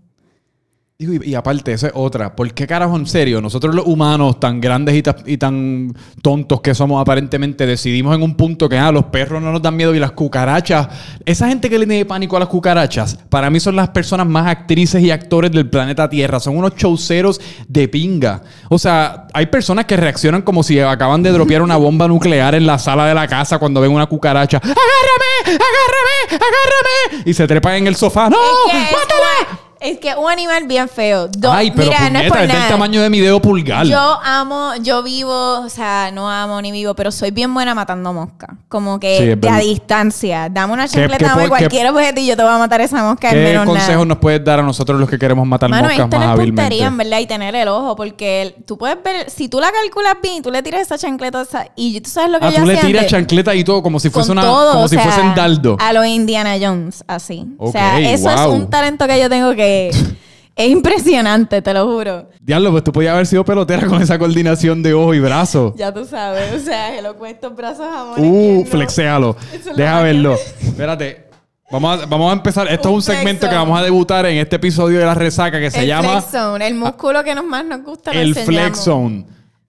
[0.99, 2.35] Digo, y, y aparte, esa es otra.
[2.35, 6.63] ¿Por qué carajo, en serio, nosotros los humanos, tan grandes y, ta- y tan tontos
[6.63, 9.95] que somos aparentemente, decidimos en un punto que ah, los perros no nos dan miedo
[9.95, 10.89] y las cucarachas,
[11.27, 14.47] esa gente que le tiene pánico a las cucarachas, para mí son las personas más
[14.47, 16.41] actrices y actores del planeta Tierra.
[16.41, 18.41] Son unos showceros de pinga.
[18.71, 22.65] O sea, hay personas que reaccionan como si acaban de dropear una bomba nuclear en
[22.67, 24.57] la sala de la casa cuando ven una cucaracha.
[24.57, 25.43] ¡Agárrame!
[25.45, 26.31] ¡Agárrame!
[26.31, 27.23] ¡Agárrame!
[27.31, 28.31] Y se trepan en el sofá.
[28.31, 28.39] ¡No!
[28.73, 29.61] ¡Mátala!
[29.81, 31.29] Un- es que un animal bien feo.
[31.29, 32.69] Do- Ay, pero Mira, no es por es nada.
[32.69, 33.87] tamaño de mi dedo pulgar.
[33.87, 38.13] Yo amo, yo vivo, o sea, no amo ni vivo, pero soy bien buena matando
[38.13, 38.51] moscas.
[38.69, 40.49] Como que Sí, de a distancia.
[40.51, 43.03] Dame una ¿Qué- chancleta qué dame cualquier objeto y yo te voy a matar esa
[43.03, 44.05] mosca ¿Qué menos consejos nada.
[44.07, 46.63] nos puedes dar a nosotros los que queremos matar Mano, moscas es más hábilmente?
[46.63, 49.71] puntería, en verdad, y tener el ojo, porque el- tú puedes ver, si tú la
[49.71, 52.51] calculas bien y tú le tiras esa chancleta esa- y tú sabes lo que Ah,
[52.51, 53.11] yo tú le tiras antes?
[53.11, 55.77] chancleta y todo como si fuese Con una todo, como o si sea, fuesen dardo.
[55.81, 57.47] A los Indiana Jones, así.
[57.59, 62.31] o sea, eso es un talento que yo tengo que es impresionante, te lo juro.
[62.41, 65.75] Diablo, pues tú podías haber sido pelotera con esa coordinación de ojo y brazo.
[65.77, 68.19] Ya tú sabes, o sea, lo estos brazos amor.
[68.19, 69.37] Uh, flexéalo.
[69.77, 70.35] Deja verlo.
[70.61, 71.27] Espérate.
[71.71, 72.69] Vamos a, vamos a empezar.
[72.69, 75.59] Esto Un es un segmento que vamos a debutar en este episodio de La Resaca
[75.59, 78.13] que se el llama flex zone, el músculo que nos más nos gusta.
[78.13, 78.35] el.
[78.35, 79.27] Flex Zone.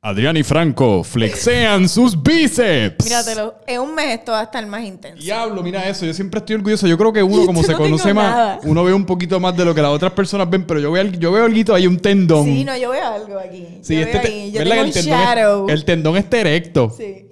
[0.08, 3.04] Adrián y Franco flexean sus bíceps.
[3.04, 5.22] Míratelo, en un mes esto va a estar más intenso.
[5.22, 6.06] Diablo, mira eso.
[6.06, 6.88] Yo siempre estoy orgulloso.
[6.88, 8.60] Yo creo que uno, como se conoce más, nada.
[8.64, 11.04] uno ve un poquito más de lo que las otras personas ven, pero yo veo,
[11.04, 12.46] yo veo algo ahí, un tendón.
[12.46, 13.80] Sí, no, yo veo algo aquí.
[13.82, 14.52] Sí, yo este veo ahí.
[14.54, 16.94] Yo ¿verdad tengo que un tendón es- el tendón está erecto.
[16.98, 17.28] Sí.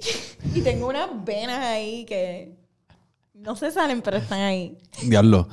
[0.53, 2.55] Y tengo unas venas ahí que
[3.35, 4.77] no se salen, pero están ahí.
[5.01, 5.47] Diablo.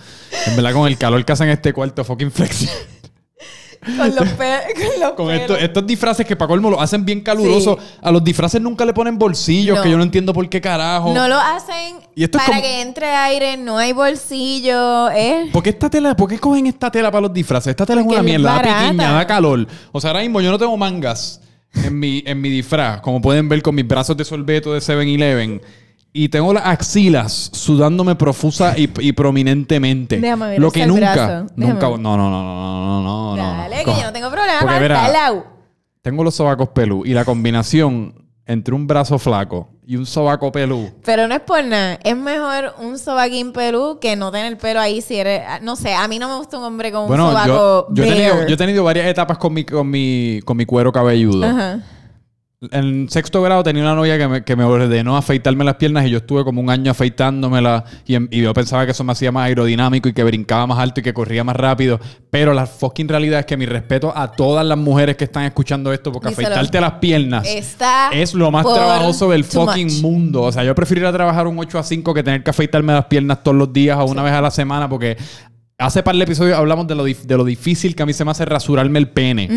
[0.48, 2.68] En verdad, con el calor que hacen en este cuarto, fucking flex.
[3.84, 5.40] Con los, pe con los Con pelos.
[5.42, 7.78] esto- estos disfraces que para colmo lo hacen bien calurosos.
[7.80, 7.86] Sí.
[8.02, 9.82] A los disfraces nunca le ponen bolsillos, No.
[9.82, 11.12] que yo no entiendo por qué carajo.
[11.12, 15.10] No lo hacen Y esto es para como- que entre aire, no hay bolsillo.
[15.10, 15.50] Es...
[15.50, 16.14] ¿Por qué esta tela?
[16.14, 17.70] ¿Por qué cogen esta tela para los disfraces?
[17.70, 18.84] Esta tela Porque es una es mierda, da barata.
[18.90, 19.66] piquiña, da calor.
[19.90, 21.40] O sea, ahora mismo yo no tengo mangas
[21.74, 25.60] en mi, en mi disfraz, como pueden ver con mis brazos de sorbeto de 7-Eleven.
[26.14, 30.18] Y tengo las axilas sudándome profusa y, y prominentemente.
[30.20, 31.88] Déjame ver Lo que nunca, nunca.
[31.88, 33.42] No, no, no, no, no, no, no.
[33.42, 34.60] Dale, que Co- yo no tengo problema.
[34.60, 35.42] Porque.
[36.02, 40.90] Tengo los sobacos pelú y la combinación entre un brazo flaco y un sobaco pelú.
[41.04, 41.98] Pero no es por nada.
[42.02, 45.42] Es mejor un sobaquín pelú que no tener pelo ahí si eres...
[45.62, 48.08] No sé, a mí no me gusta un hombre con un sobaco yo, yo, he
[48.08, 48.48] tenido, bare.
[48.48, 51.46] yo he tenido varias etapas con mi, con mi, con mi cuero cabelludo.
[51.46, 51.80] Ajá.
[52.70, 56.10] En sexto grado tenía una novia que me, que me ordenó afeitarme las piernas y
[56.10, 59.32] yo estuve como un año afeitándomelas y, en- y yo pensaba que eso me hacía
[59.32, 61.98] más aerodinámico y que brincaba más alto y que corría más rápido.
[62.30, 65.92] Pero la fucking realidad es que mi respeto a todas las mujeres que están escuchando
[65.92, 66.48] esto porque Díselo.
[66.48, 70.00] afeitarte las piernas Está es lo más trabajoso del fucking much.
[70.02, 70.42] mundo.
[70.42, 72.92] O sea, yo prefiero ir a trabajar un 8 a 5 que tener que afeitarme
[72.92, 75.16] las piernas todos los días o una vez a la semana porque
[75.78, 78.30] hace par de episodios hablamos de lo, de lo difícil que a mí se me
[78.30, 79.48] hace rasurarme el pene.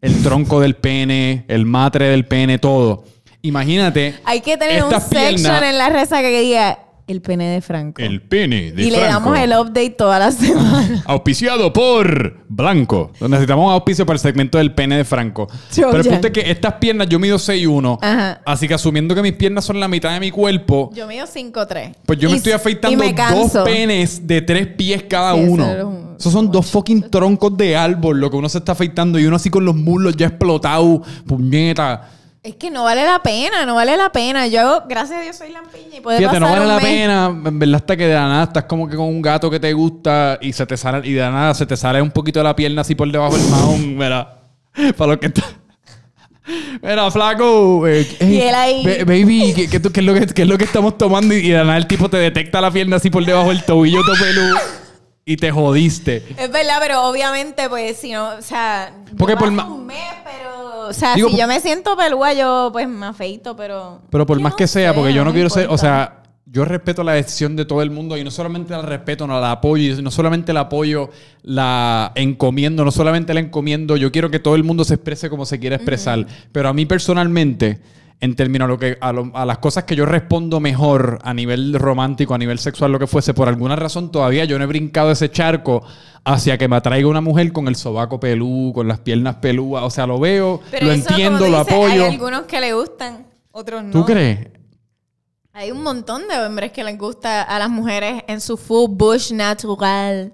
[0.00, 3.04] El tronco del pene, el matre del pene, todo.
[3.42, 4.14] Imagínate.
[4.24, 7.60] Hay que tener un estas section piernas- en la resaca que diga el pene de
[7.60, 8.00] Franco.
[8.00, 9.12] El pene de y le Franco.
[9.30, 11.02] damos el update toda la semana.
[11.06, 13.10] Auspiciado por Blanco.
[13.20, 15.48] Necesitamos un auspicio para el segmento del pene de Franco.
[15.74, 17.98] Pero el punto es que estas piernas, yo mido 6'1".
[18.00, 18.40] Ajá.
[18.46, 21.92] Así que asumiendo que mis piernas son la mitad de mi cuerpo, Yo mido 5'3".
[22.06, 25.66] pues yo me estoy afeitando me dos penes de tres pies cada Sí, eso uno.
[25.72, 29.18] es un- Esos son dos fucking troncos de árbol, lo que uno se está afeitando
[29.18, 32.08] y uno así con los muslos ya explotados, puñeta.
[32.44, 34.48] Es que no vale la pena, no vale la pena.
[34.48, 36.92] Yo, gracias a Dios, soy lampiña y puede Fíjate, no pasar vale un la mes.
[36.92, 39.60] pena, en verdad, hasta que de la nada estás como que con un gato que
[39.60, 42.40] te gusta y se te sale, y de la nada se te sale un poquito
[42.40, 44.38] de la pierna así por debajo del mahón, mira.
[44.96, 45.42] Para lo que está.
[46.82, 47.86] Mira, flaco.
[47.86, 48.84] eh, Y él ahí.
[48.84, 51.34] ba- baby, ¿qué, qué qué es lo que, qué es lo que estamos tomando?
[51.34, 54.00] Y de la nada el tipo te detecta la pierna así por debajo del tobillo,
[54.04, 54.56] todo peludo.
[55.24, 56.24] Y te jodiste.
[56.36, 60.51] Es verdad, pero obviamente, pues, si no, o sea, Porque por ma- un mes, pero,
[60.92, 64.00] o sea, Digo, si yo me siento pelúa, yo, pues, me afeito, pero...
[64.10, 66.66] Pero por más no que sea, sé, porque yo no quiero ser, o sea, yo
[66.66, 70.02] respeto la decisión de todo el mundo y no solamente la respeto, no la apoyo,
[70.02, 71.08] no solamente la apoyo,
[71.42, 75.46] la encomiendo, no solamente la encomiendo, yo quiero que todo el mundo se exprese como
[75.46, 77.80] se quiera expresar, pero a mí personalmente,
[78.22, 81.34] en términos a, lo que, a, lo- a las cosas que yo respondo mejor a
[81.34, 84.68] nivel romántico, a nivel sexual, lo que fuese, por alguna razón todavía yo no he
[84.68, 85.82] brincado ese charco
[86.24, 89.90] hacia que me atraiga una mujer con el sobaco pelú, con las piernas pelúas, o
[89.90, 92.04] sea, lo veo, Pero lo eso, como entiendo, tú lo dices, apoyo.
[92.04, 93.90] Hay algunos que le gustan, otros no.
[93.90, 94.48] ¿Tú crees?
[95.52, 99.32] Hay un montón de hombres que les gusta a las mujeres en su full bush
[99.32, 100.32] natural.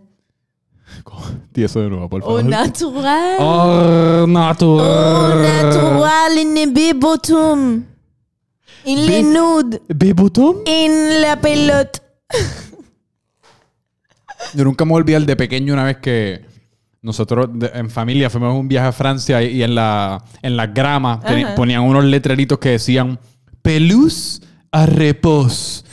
[1.52, 2.44] Di eso de nuevo, por favor.
[2.44, 3.36] natural.
[3.38, 5.42] Oh, Oh, natural.
[5.42, 7.84] natural en el bebotum.
[8.84, 9.82] En Be- nude.
[10.66, 12.00] En la pelota.
[14.54, 16.44] Yo nunca me a olvidar de pequeño una vez que
[17.02, 20.56] nosotros de- en familia fuimos a un viaje a Francia y, y en la en
[20.56, 21.54] las gramas teni- Ajá.
[21.54, 23.18] ponían unos letreritos que decían
[23.62, 24.40] pelus
[24.72, 25.84] a repos.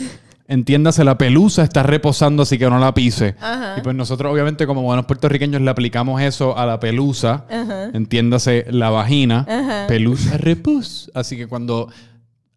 [0.47, 3.35] Entiéndase, la pelusa está reposando, así que no la pise.
[3.41, 3.75] Ajá.
[3.77, 7.45] Y pues nosotros, obviamente, como buenos puertorriqueños, le aplicamos eso a la pelusa.
[7.49, 7.89] Ajá.
[7.93, 9.45] Entiéndase, la vagina.
[9.49, 9.85] Ajá.
[9.87, 11.09] Pelusa repos.
[11.15, 11.89] Así que cuando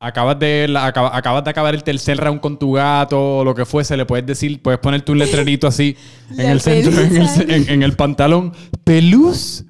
[0.01, 3.55] acabas de, la- acaba- acabas de acabar el tercer round con tu gato o lo
[3.55, 5.97] que fuese, le puedes decir, puedes ponerte un letrerito así
[6.37, 7.43] en el centro, en el, pelusa.
[7.43, 8.53] en- en el pantalón.
[8.85, 9.65] Pelus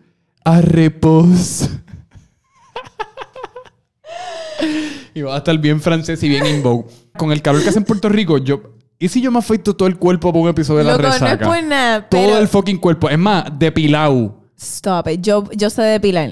[0.45, 1.71] a repos.
[5.15, 6.85] y va a estar bien francés y bien in vogue.
[7.19, 8.63] Con el calor que hace en Puerto Rico, yo...
[8.99, 11.15] ¿Y si yo me afeito todo el cuerpo por un episodio de la Loco, no
[11.15, 11.47] es resaca?
[11.47, 12.39] por nada, Todo pero...
[12.39, 13.09] el fucking cuerpo.
[13.09, 14.41] Es más, depilado.
[14.57, 15.21] Stop it.
[15.21, 16.31] Yo, yo sé depilar.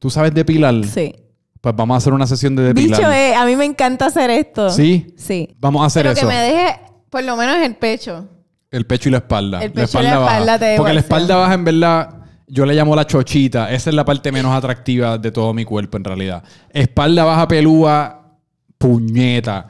[0.00, 0.84] ¿Tú sabes depilar?
[0.84, 1.14] Sí.
[1.60, 2.98] Pues vamos a hacer una sesión de depilar.
[2.98, 4.70] Bicho, eh, a mí me encanta hacer esto.
[4.70, 5.14] ¿Sí?
[5.16, 5.54] Sí.
[5.60, 6.20] Vamos a hacer Pero eso.
[6.22, 8.26] que me deje por lo menos el pecho.
[8.70, 9.62] El pecho y la espalda.
[9.62, 12.14] El pecho y la espalda te Porque la espalda baja, en verdad,
[12.48, 13.70] yo le llamo la chochita.
[13.72, 16.42] Esa es la parte menos atractiva de todo mi cuerpo, en realidad.
[16.70, 18.36] Espalda baja pelúa,
[18.76, 19.68] puñeta.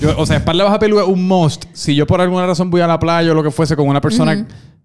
[0.00, 1.64] Yo, o sea, espalda baja pelúa es un must.
[1.72, 4.00] Si yo por alguna razón voy a la playa o lo que fuese con una
[4.00, 4.32] persona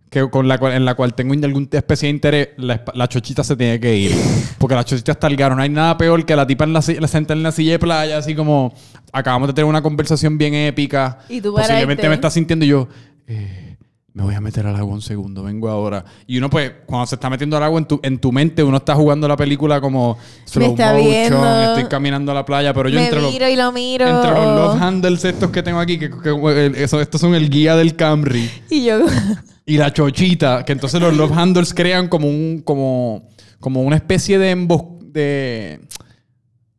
[0.09, 3.07] que con la cual, en la cual tengo alguna especie de interés, la, esp- la
[3.09, 4.11] chochita se tiene que ir.
[4.57, 5.55] Porque la chochita está al garo.
[5.55, 7.71] No hay nada peor que la tipa en la, si- la sentada en la silla
[7.73, 8.73] de playa, así como
[9.11, 11.19] acabamos de tener una conversación bien épica.
[11.29, 12.87] Y tú Posiblemente me está sintiendo y yo,
[13.27, 13.66] eh,
[14.17, 16.03] me voy a meter al agua un segundo, vengo ahora.
[16.25, 18.77] Y uno, pues, cuando se está metiendo al agua en tu, en tu mente, uno
[18.77, 21.63] está jugando la película como slow está motion, viendo.
[21.63, 24.07] estoy caminando a la playa, pero yo Me entre los, miro y lo miro.
[24.07, 27.75] entre los love handles estos que tengo aquí, que, que- eso- estos son el guía
[27.75, 28.49] del Camry.
[28.71, 29.01] Y yo...
[29.69, 33.27] Y la chochita, que entonces los love handles crean como un, como,
[33.59, 35.81] como una especie de embos- de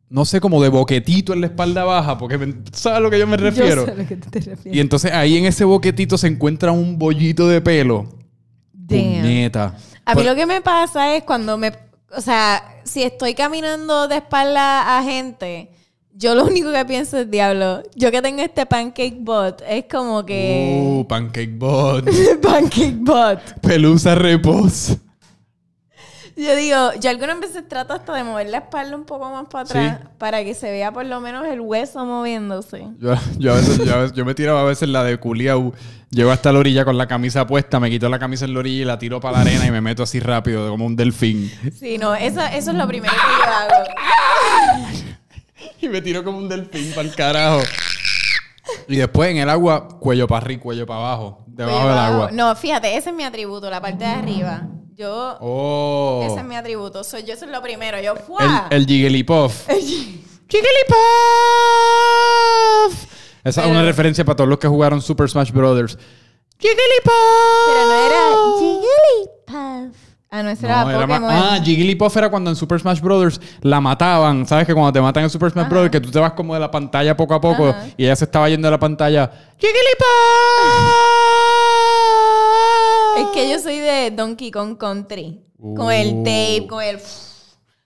[0.09, 3.19] no sé, como de boquetito en la espalda baja, porque me- ¿sabes a lo que
[3.19, 3.81] yo me refiero?
[3.81, 4.75] Yo sé a lo que tú te refieres.
[4.75, 8.07] Y entonces ahí en ese boquetito se encuentra un bollito de pelo.
[8.87, 9.75] Puñeta.
[10.05, 11.71] A mí Pues- lo que me pasa es cuando me...
[12.15, 15.69] O sea, si estoy caminando de espalda a gente,
[16.15, 20.25] yo lo único que pienso es, diablo, yo que tengo este pancake bot, es como
[20.25, 20.81] que...
[20.83, 22.03] Uh, pancake bot.
[22.41, 23.39] pancake bot.
[23.61, 24.97] Pelusa repos.
[26.41, 29.63] Yo digo, yo algunas veces trato hasta de mover la espalda un poco más para
[29.65, 30.07] atrás Sí.
[30.17, 32.87] para que se vea por lo menos el hueso moviéndose.
[32.99, 35.73] Yo, yo a veces, yo, a veces- yo me tiro a veces la de culiao.
[36.11, 38.81] Llego hasta la orilla con la camisa puesta, me quito la camisa en la orilla
[38.81, 41.51] y la tiro para la arena y me meto así rápido, como un delfín.
[41.77, 43.83] Sí, no, eso, eso es lo primero que yo hago.
[45.81, 47.59] Y me tiro como un delfín para el carajo.
[48.87, 52.29] Y después en el agua, cuello para arriba, cuello para abajo, debajo del agua.
[52.33, 54.67] No, fíjate, ese es mi atributo, la parte de arriba.
[54.99, 56.21] Yo, Oh.
[56.25, 57.05] ese es mi atributo.
[57.05, 58.01] Soy yo, eso es lo primero.
[58.01, 58.67] Yo, el, ¡fua!
[58.69, 59.65] el Jigglypuff.
[60.49, 60.65] Jigglypuff.
[63.45, 65.97] Esa es una referencia para todos los que jugaron Super Smash Brothers.
[66.59, 67.13] Jigglypuff.
[67.67, 68.19] Pero no era
[68.59, 69.95] Jigglypuff.
[70.31, 71.23] Ah, no, ese No, era Pokémon.
[71.31, 74.45] ah, Jigglypuff era cuando en Super Smash Brothers la mataban.
[74.45, 75.69] ¿Sabes que cuando te matan en Super Smash Ajá.
[75.69, 77.87] Brothers que tú te vas como de la pantalla poco a poco Ajá.
[77.95, 79.31] y ella se estaba yendo de la pantalla?
[83.19, 85.41] Es que yo soy de Donkey Kong Country.
[85.59, 85.91] Con Uh.
[85.91, 86.99] el tape, con el...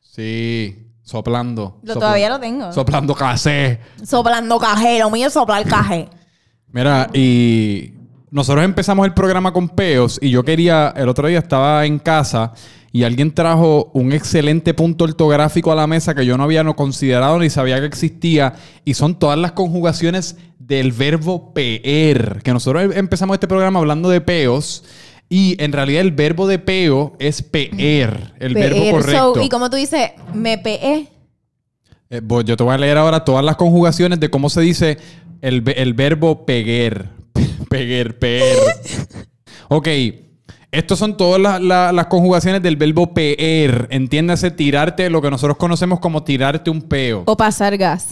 [0.01, 1.79] Sí, soplando.
[1.83, 2.71] Lo, Sopla- todavía lo tengo.
[2.71, 3.79] Soplando casé.
[4.05, 4.99] Soplando cajé.
[4.99, 6.07] Lo mío es soplar cajé.
[6.71, 7.93] Mira, y
[8.31, 12.51] nosotros empezamos el programa con peos y yo quería, el otro día estaba en casa
[12.91, 16.75] y alguien trajo un excelente punto ortográfico a la mesa que yo no había no
[16.75, 18.53] considerado ni sabía que existía
[18.85, 24.09] y son todas las conjugaciones del verbo peer, que nosotros em- empezamos este programa hablando
[24.09, 24.83] de peos
[25.29, 29.33] y en realidad el verbo de peo es peer, el verbo correcto.
[29.35, 31.07] So, y como tú dices, me peé.
[32.09, 34.97] Eh, pues yo te voy a leer ahora todas las conjugaciones de cómo se dice
[35.41, 37.09] el, el verbo peguer.
[37.69, 38.55] peguer, peer.
[39.69, 39.87] ok.
[40.71, 43.87] Estos son todas las, las- las conjugaciones del verbo peer.
[43.91, 47.23] Entiéndase, tirarte lo que nosotros conocemos como tirarte un peo.
[47.25, 48.09] O pasar gas.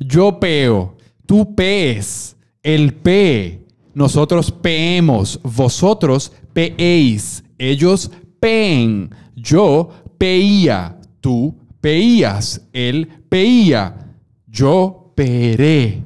[0.00, 3.60] Yo peo, tú pees, él pee,
[3.94, 16.02] nosotros peemos, vosotros peéis, ellos peen, yo peía, tú peías, él peía, yo peeré,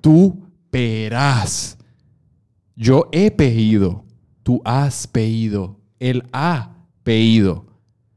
[0.00, 1.76] tú peerás,
[2.74, 4.06] yo he peído,
[4.42, 7.66] tú has peído, él ha peído.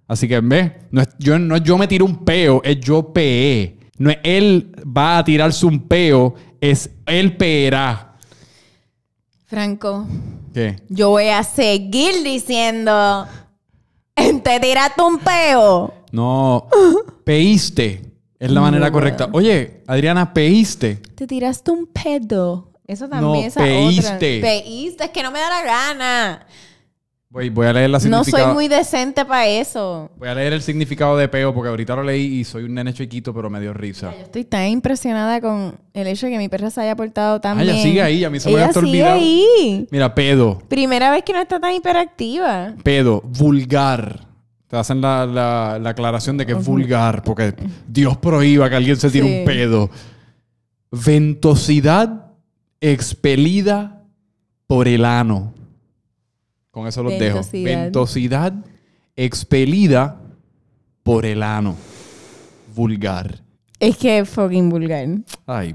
[0.07, 0.71] Así que, ¿ves?
[0.89, 3.77] No es, yo, no yo me tiro un peo, es yo peé.
[3.97, 8.15] No es él va a tirarse un peo, es él peerá.
[9.47, 10.05] Franco,
[10.57, 10.81] ¿Qué?
[10.89, 13.27] yo voy a seguir diciendo...
[14.43, 15.93] Te tiraste un peo.
[16.11, 16.67] No,
[17.23, 18.01] peíste.
[18.39, 19.29] Es la manera correcta.
[19.33, 20.95] Oye, Adriana, peíste.
[20.95, 22.71] Te tiraste un pedo.
[22.87, 24.07] Eso también No, esa peíste.
[24.07, 24.17] otra.
[24.49, 25.03] Peíste.
[25.03, 26.47] Es que no me da la gana.
[27.29, 30.09] Voy, voy a leer la No soy muy decente para eso.
[30.17, 32.93] Voy a leer el significado de peo porque ahorita lo leí y soy un nene
[32.93, 34.13] chiquito, pero me dio risa.
[34.17, 37.59] Yo estoy tan impresionada con el hecho de que mi perra se haya portado tan
[37.59, 37.83] Ah, ella bien.
[37.83, 39.13] sigue ahí, a mí se me Ella había olvidado.
[39.15, 39.87] ahí.
[39.91, 40.59] Mira, pedo.
[40.69, 42.73] Primera vez que no está tan hiperactiva.
[42.81, 44.25] Pedo, vulgar.
[44.67, 47.53] Te hacen la, la- la aclaración de que es vulgar, porque
[47.89, 49.39] Dios prohíba que alguien se tire Sí.
[49.39, 49.89] un pedo.
[50.91, 52.31] Ventosidad
[52.79, 54.03] expelida
[54.65, 55.53] por el ano.
[56.77, 57.41] Con eso los dejo.
[57.51, 58.53] Ventosidad.
[59.15, 60.21] Expelida
[61.01, 61.75] por el ano.
[62.75, 63.41] Vulgar.
[63.79, 65.07] Es que es fucking vulgar.
[65.47, 65.73] Ay,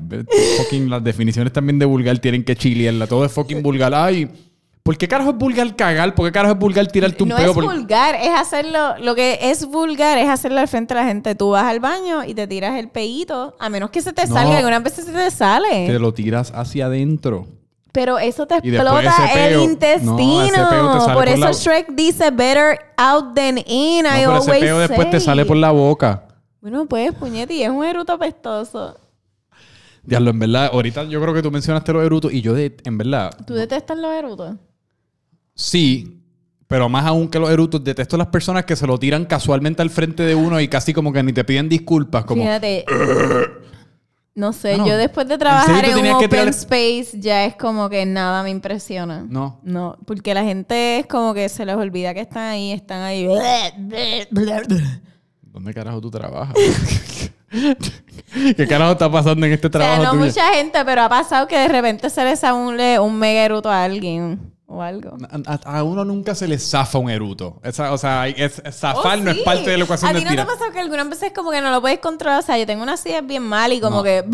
[0.58, 3.08] fucking las definiciones también de vulgar tienen que chilearla.
[3.08, 3.92] Todo es fucking vulgar.
[3.92, 4.30] Ay,
[4.84, 6.14] ¿por qué carajo es vulgar cagar?
[6.14, 7.48] ¿Por qué carajo es vulgar tirarte un No pedo?
[7.50, 8.96] es Por- vulgar, es hacerlo.
[9.00, 11.34] Lo que es vulgar es hacerlo al frente de la gente.
[11.34, 14.34] Tú vas al baño y te tiras el peito, a menos que se te No.
[14.34, 14.58] salga.
[14.58, 15.88] Algunas veces se te sale.
[15.88, 17.48] Te lo tiras hacia adentro.
[17.92, 19.14] Pero eso te explota
[19.46, 20.16] el intestino.
[20.16, 24.04] no, por por eso la- Shrek dice better out than in.
[24.04, 25.26] No, I pero ese always después te say.
[25.26, 26.26] sale por la boca.
[26.62, 28.96] Bueno, pues, puñeti, es un eruto apestoso.
[30.04, 32.98] Diablo, en verdad, ahorita yo creo que tú mencionaste los erutos y yo, de, en
[32.98, 34.56] verdad, ¿Tú detestas los erutos?
[35.54, 36.18] Sí,
[36.66, 39.90] pero más aún que los erutos, detesto las personas que se lo tiran casualmente al
[39.90, 42.24] frente de uno y casi como que ni te piden disculpas.
[42.24, 42.84] Como, Fíjate.
[44.34, 44.86] No sé, Ah, no.
[44.86, 48.06] yo después de ¿En trabajar te en un open tirar- space ya es como que
[48.06, 49.26] nada me impresiona.
[49.28, 49.60] No.
[49.62, 53.28] No, porque la gente es como que se les olvida que están ahí, están ahí.
[55.42, 56.54] ¿Dónde carajo tú trabajas?
[58.56, 60.24] ¿Qué carajo está pasando en este O sea, trabajo no tuyo?
[60.24, 63.70] mucha gente, pero ha pasado que de repente se le sale un, un mega eruto
[63.70, 65.16] a alguien o algo.
[65.46, 67.60] A, a- a uno nunca se le zafa un eruto.
[67.62, 70.24] Esa- o sea, es, zafar Oh, no es parte de la ecuación ¿A de ti
[70.24, 72.40] no te pasado que algunas veces como que no lo puedes controlar?
[72.40, 74.02] O sea, yo tengo una silla bien mal y como No.
[74.02, 74.24] que...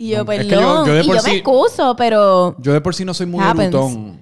[0.00, 0.48] Y yo, es perdón.
[0.48, 2.54] que yo- yo de y yo sí- me excuso, pero...
[2.60, 3.74] Yo de por sí no soy muy Happens.
[3.74, 4.20] erutón.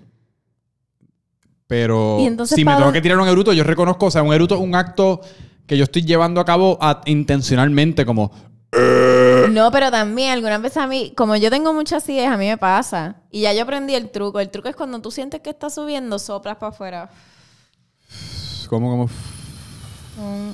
[1.66, 4.32] Pero entonces, si me ¿para tengo que tirar un eruto, yo reconozco, o sea, un
[4.32, 5.20] eruto es un acto
[5.66, 8.30] que yo estoy llevando a cabo a- intencionalmente, como
[8.72, 12.58] No, pero también algunas veces a mí, como yo tengo muchas sillas, a mí me
[12.58, 13.16] pasa.
[13.30, 14.40] Y ya yo aprendí el truco.
[14.40, 17.10] El truco es cuando tú sientes que está subiendo, soplas para afuera.
[18.68, 19.06] como.
[19.06, 20.52] Mm.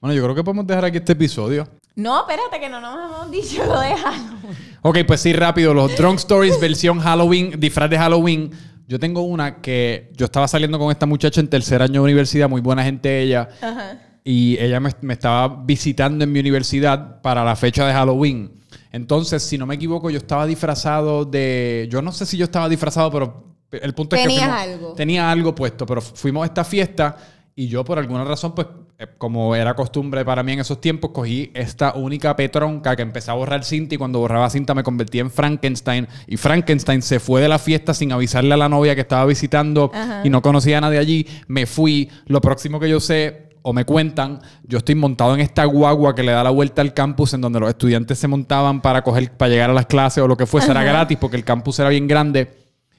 [0.00, 1.68] Bueno, yo creo que podemos dejar aquí este episodio.
[1.94, 4.56] No, espérate, que no nos hemos dicho lo de Halloween.
[4.82, 5.72] Ok, pues sí, rápido.
[5.74, 8.50] Los Drunk Stories versión Halloween, disfraz de Halloween.
[8.86, 12.48] Yo tengo una que yo estaba saliendo con esta muchacha en tercer año de universidad,
[12.48, 13.48] muy buena gente ella.
[13.60, 13.98] Ajá.
[14.28, 18.50] Y ella me, me estaba visitando en mi universidad para la fecha de Halloween.
[18.90, 21.86] Entonces, si no me equivoco, yo estaba disfrazado de...
[21.92, 24.28] Yo no sé si yo estaba disfrazado, pero el punto es que...
[24.30, 24.92] Fuimos- algo.
[24.94, 27.16] Tenía algo puesto, pero fuimos a esta fiesta
[27.54, 28.66] y yo por alguna razón, pues,
[28.98, 33.30] eh, como era costumbre para mí en esos tiempos, cogí esta única petronca que empecé
[33.30, 37.40] a borrar cinta y cuando borraba cinta me convertí en Frankenstein y Frankenstein se fue
[37.42, 40.22] de la fiesta sin avisarle a la novia que estaba visitando Ajá.
[40.24, 41.26] y no conocía a nadie allí.
[41.46, 42.10] Me fui.
[42.26, 46.22] Lo próximo que yo sé o me cuentan, yo estoy montado en esta guagua que
[46.22, 49.48] le da la vuelta al campus en donde los estudiantes se montaban para coger para
[49.48, 52.06] llegar a las clases o lo que fuese, era gratis porque el campus era bien
[52.06, 52.48] grande.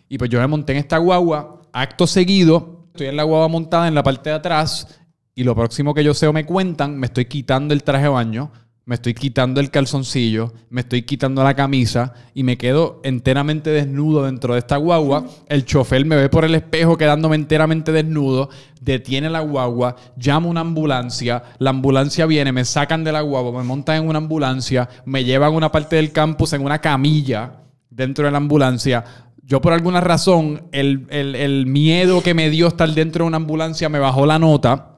[0.09, 3.87] Y pues yo me monté en esta guagua, acto seguido, estoy en la guagua montada
[3.87, 4.99] en la parte de atrás
[5.33, 8.09] y lo próximo que yo sé o me cuentan, me estoy quitando el traje de
[8.09, 8.51] baño,
[8.87, 14.23] me estoy quitando el calzoncillo, me estoy quitando la camisa y me quedo enteramente desnudo
[14.23, 15.25] dentro de esta guagua.
[15.49, 20.61] El chofer me ve por el espejo quedándome enteramente desnudo, detiene la guagua, llama una
[20.61, 25.25] ambulancia, la ambulancia viene, me sacan de la guagua, me montan en una ambulancia, me
[25.25, 29.03] llevan a una parte del campus en una camilla dentro de la ambulancia.
[29.43, 33.37] Yo por alguna razón, el, el- el miedo que me dio estar dentro de una
[33.37, 34.96] ambulancia me bajó la nota.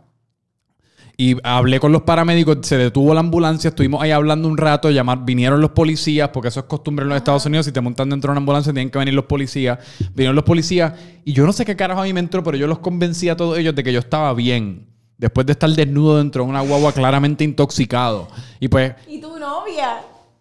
[1.21, 5.25] Y hablé con los paramédicos, se detuvo la ambulancia, estuvimos ahí hablando un rato, llamar,
[5.25, 8.29] vinieron los policías, porque eso es costumbre en los Estados Unidos, si te montan dentro
[8.29, 9.79] de una ambulancia tienen que venir los policías.
[10.15, 10.93] Vinieron los policías
[11.25, 13.35] y yo no sé qué carajo a mí me entró, pero yo los convencí a
[13.35, 14.87] todos ellos de que yo estaba bien.
[15.17, 18.29] Después de estar desnudo dentro de una guagua claramente intoxicado.
[18.61, 19.97] Y pues ¿Y tu novia?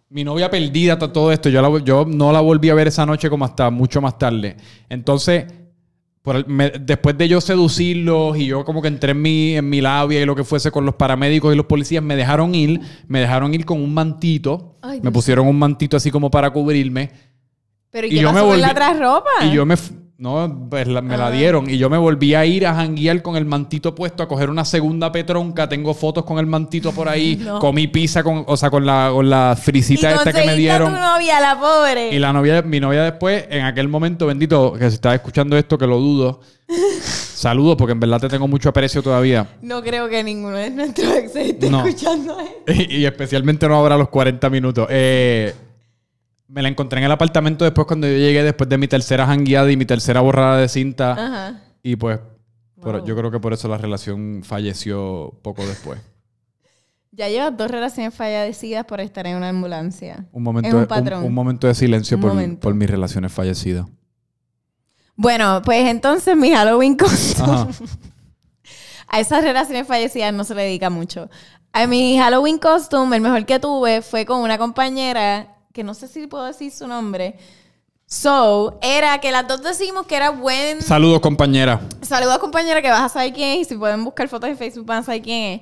[0.09, 3.05] mi novia perdida, to- todo esto, yo, la- yo no la volví a ver esa
[3.05, 4.55] noche como hasta mucho más tarde.
[4.87, 5.43] Entonces,
[6.29, 9.67] por el- me- después de yo seducirlos y yo como que entré en mi, en
[9.67, 12.79] mi labia y lo que fuese con los paramédicos y los policías, me dejaron ir,
[13.07, 17.09] me dejaron ir con un mantito, Ay, me pusieron un mantito así como para cubrirme.
[17.89, 19.29] ¿Pero y, Y qué yo me con la volví- otra ropa?
[19.43, 19.73] Y yo me...
[20.21, 21.31] No, pues la- me la Ah.
[21.31, 21.69] dieron.
[21.69, 24.65] Y yo me volví a ir a janguear con el mantito puesto, a coger una
[24.65, 25.69] segunda petronca.
[25.69, 27.37] Tengo fotos con el mantito por ahí.
[27.49, 27.59] No.
[27.59, 30.93] Comí pizza con, o sea, con la, con la frisita esta que me a dieron.
[30.93, 32.13] tu novia, la pobre.
[32.13, 35.77] Y la novia, mi novia después, en aquel momento, bendito, que si estás escuchando esto,
[35.77, 36.41] que lo dudo.
[37.01, 39.47] Saludos, porque en verdad te tengo mucho aprecio todavía.
[39.61, 41.85] No creo que ninguno de nuestros exes esté No.
[41.85, 42.73] escuchando esto.
[42.73, 44.85] Y, y especialmente no ahora a los 40 minutos.
[44.89, 45.55] Eh,
[46.49, 49.71] me la encontré en el apartamento después cuando yo llegué, después de mi tercera jangueada
[49.71, 51.11] y mi tercera borrada de cinta.
[51.13, 51.61] Ajá.
[51.83, 52.19] Y pues,
[52.81, 55.99] por- yo creo que por eso la relación falleció poco después.
[57.11, 60.25] Ya llevas dos relaciones fallecidas por estar en una ambulancia.
[60.31, 60.87] Un momento,
[61.21, 62.61] un momento de silencio por, momento.
[62.61, 63.87] por mis relaciones fallecidas.
[65.15, 67.73] Bueno, pues entonces mi Halloween costume.
[69.07, 71.29] A esas relaciones fallecidas no se le dedica mucho.
[71.73, 76.09] A mi Halloween costume, el mejor que tuve fue con una compañera, que no sé
[76.09, 77.37] si puedo decir su nombre.
[78.05, 80.81] So, era que las dos decimos que era buen...
[80.81, 81.79] Saludos, compañera.
[82.01, 84.85] Saludos compañera que vas a saber quién es y si pueden buscar fotos en Facebook
[84.85, 85.61] van a saber quién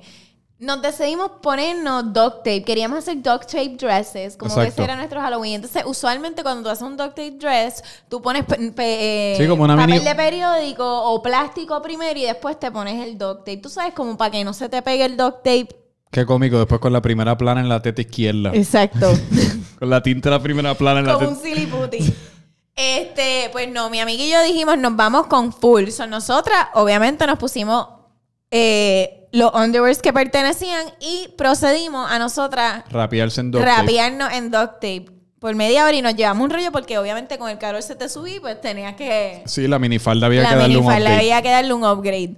[0.58, 2.64] Nos decidimos ponernos duct tape.
[2.64, 5.54] Queríamos hacer duct tape dresses, como que ese era nuestro Halloween.
[5.56, 8.44] Entonces, usualmente cuando tú haces un duct tape dress, tú pones
[8.78, 13.06] eh, Sí, como una papel mini- de periódico o plástico primero y después te pones
[13.06, 13.58] el duct tape.
[13.58, 15.68] Tú sabes, como para que no se te pegue el duct tape.
[16.10, 18.50] Qué cómico, después con la primera plana en la teta izquierda.
[18.54, 19.12] Exacto.
[19.78, 21.54] Con la tinta de la primera plana en la como un teta.
[21.54, 22.12] silly putty.
[22.74, 25.88] Este, pues no, mi amiga y yo dijimos, nos vamos con full.
[25.90, 27.86] So, nosotras, obviamente, nos pusimos
[28.50, 33.80] eh, los underwears que pertenecían y procedimos a nosotras Rapearse en duct tape.
[33.80, 35.06] rapearnos en duct tape.
[35.38, 38.08] por media hora y nos llevamos un rollo porque obviamente con el calor se te
[38.08, 39.42] subí, pues tenías que...
[39.46, 41.20] Sí, la minifalda había la que darle un minifalda update.
[41.20, 42.34] había que darle un upgrade.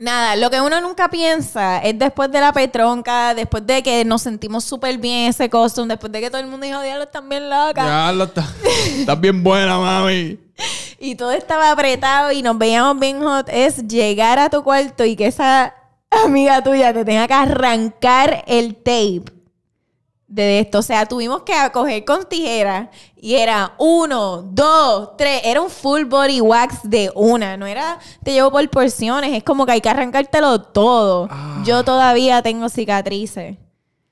[0.00, 4.22] Nada, lo que uno nunca piensa es después de la petronca, después de que nos
[4.22, 7.50] sentimos súper bien ese costume, después de que todo el mundo dijo, diablo, están bien
[7.50, 7.84] locas.
[7.86, 8.48] Ya, lo está-
[8.98, 10.38] estás bien buena, mami.
[11.02, 13.48] Y todo estaba apretado y nos veíamos bien hot.
[13.50, 15.74] Es llegar a tu cuarto y que esa
[16.24, 19.24] amiga tuya te tenga que arrancar el tape
[20.26, 20.78] de esto.
[20.78, 22.88] O sea, tuvimos que coger con tijeras
[23.22, 25.42] y era uno, dos, tres.
[25.44, 27.56] Era un full body wax de una.
[27.56, 29.32] No era te llevo por porciones.
[29.32, 31.28] Es como que hay que arrancártelo todo.
[31.30, 31.62] Ah.
[31.66, 33.56] Yo todavía tengo cicatrices.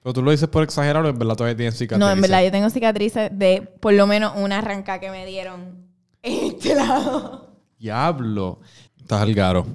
[0.03, 2.07] Pero tú lo dices por exagerar o en verdad todavía tienes cicatrices.
[2.07, 5.89] No, en verdad, yo tengo cicatrices de por lo menos una arranca que me dieron
[6.23, 7.55] en este lado.
[7.79, 8.61] Diablo.
[8.99, 9.67] Estás al garo.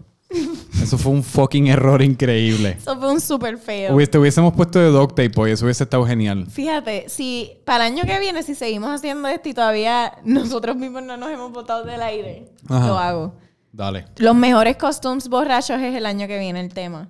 [0.82, 2.78] Eso fue un fucking error increíble.
[2.80, 3.98] Eso fue un súper feo.
[4.08, 6.48] Te hubiésemos puesto de duct tape hoy, eso hubiese estado genial.
[6.50, 11.04] Fíjate, si para el año que viene, si seguimos haciendo esto y todavía nosotros mismos
[11.04, 12.88] no nos hemos botado del aire, Ajá.
[12.88, 13.36] lo hago.
[13.72, 14.06] Dale.
[14.18, 17.10] Los mejores costumes borrachos es el año que viene el tema.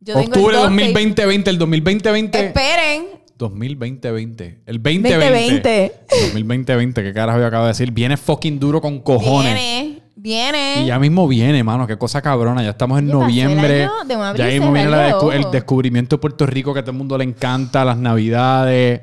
[0.00, 0.92] Yo el Octubre duct tape.
[0.92, 2.46] 2020, el 2020.
[2.46, 3.18] Esperen.
[3.38, 5.12] 2020, el 2020.
[5.16, 5.92] 2020.
[6.34, 7.92] 2020, ¿qué carajo yo acabo de decir?
[7.92, 9.54] Viene fucking duro con cojones.
[9.54, 10.82] Viene, viene.
[10.82, 11.86] Y ya mismo viene, mano.
[11.86, 12.62] Qué cosa cabrona.
[12.62, 13.88] Ya estamos en noviembre.
[14.06, 16.92] de un Ya mismo viene la descu- el descubrimiento de Puerto Rico que a todo
[16.92, 19.00] el mundo le encanta, las navidades.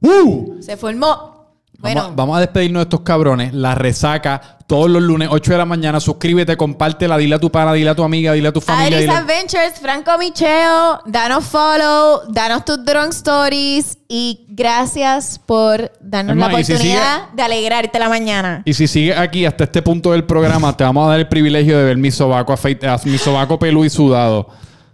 [0.00, 0.56] ¡Uh!
[0.60, 1.37] Se formó.
[1.80, 3.54] Bueno, Vamos, vamos a despedirnos de estos cabrones.
[3.54, 6.00] La resaca todos los lunes, 8 de la mañana.
[6.00, 9.00] Suscríbete, compártela, dile a tu pana, dile a tu amiga, dile a tu familia.
[9.00, 16.48] Iris Adventures, Franco Micheo, danos follow, danos tus drunk stories y gracias por darnos la
[16.48, 18.62] si oportunidad de alegrarte la mañana.
[18.64, 21.78] Y si sigues aquí hasta este punto del programa, te vamos a dar el privilegio
[21.78, 24.48] de ver mi sobaco, afeite- ah, mi sobaco pelú y sudado.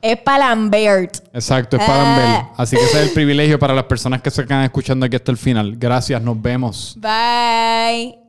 [0.06, 1.16] Es para Lambert.
[1.32, 2.18] Exacto, es para Ah.
[2.18, 2.42] ver.
[2.58, 5.32] Así que ese es el privilegio para las personas que se quedan escuchando aquí hasta
[5.32, 5.76] el final.
[5.78, 6.94] Gracias, nos vemos.
[7.00, 8.23] Bye.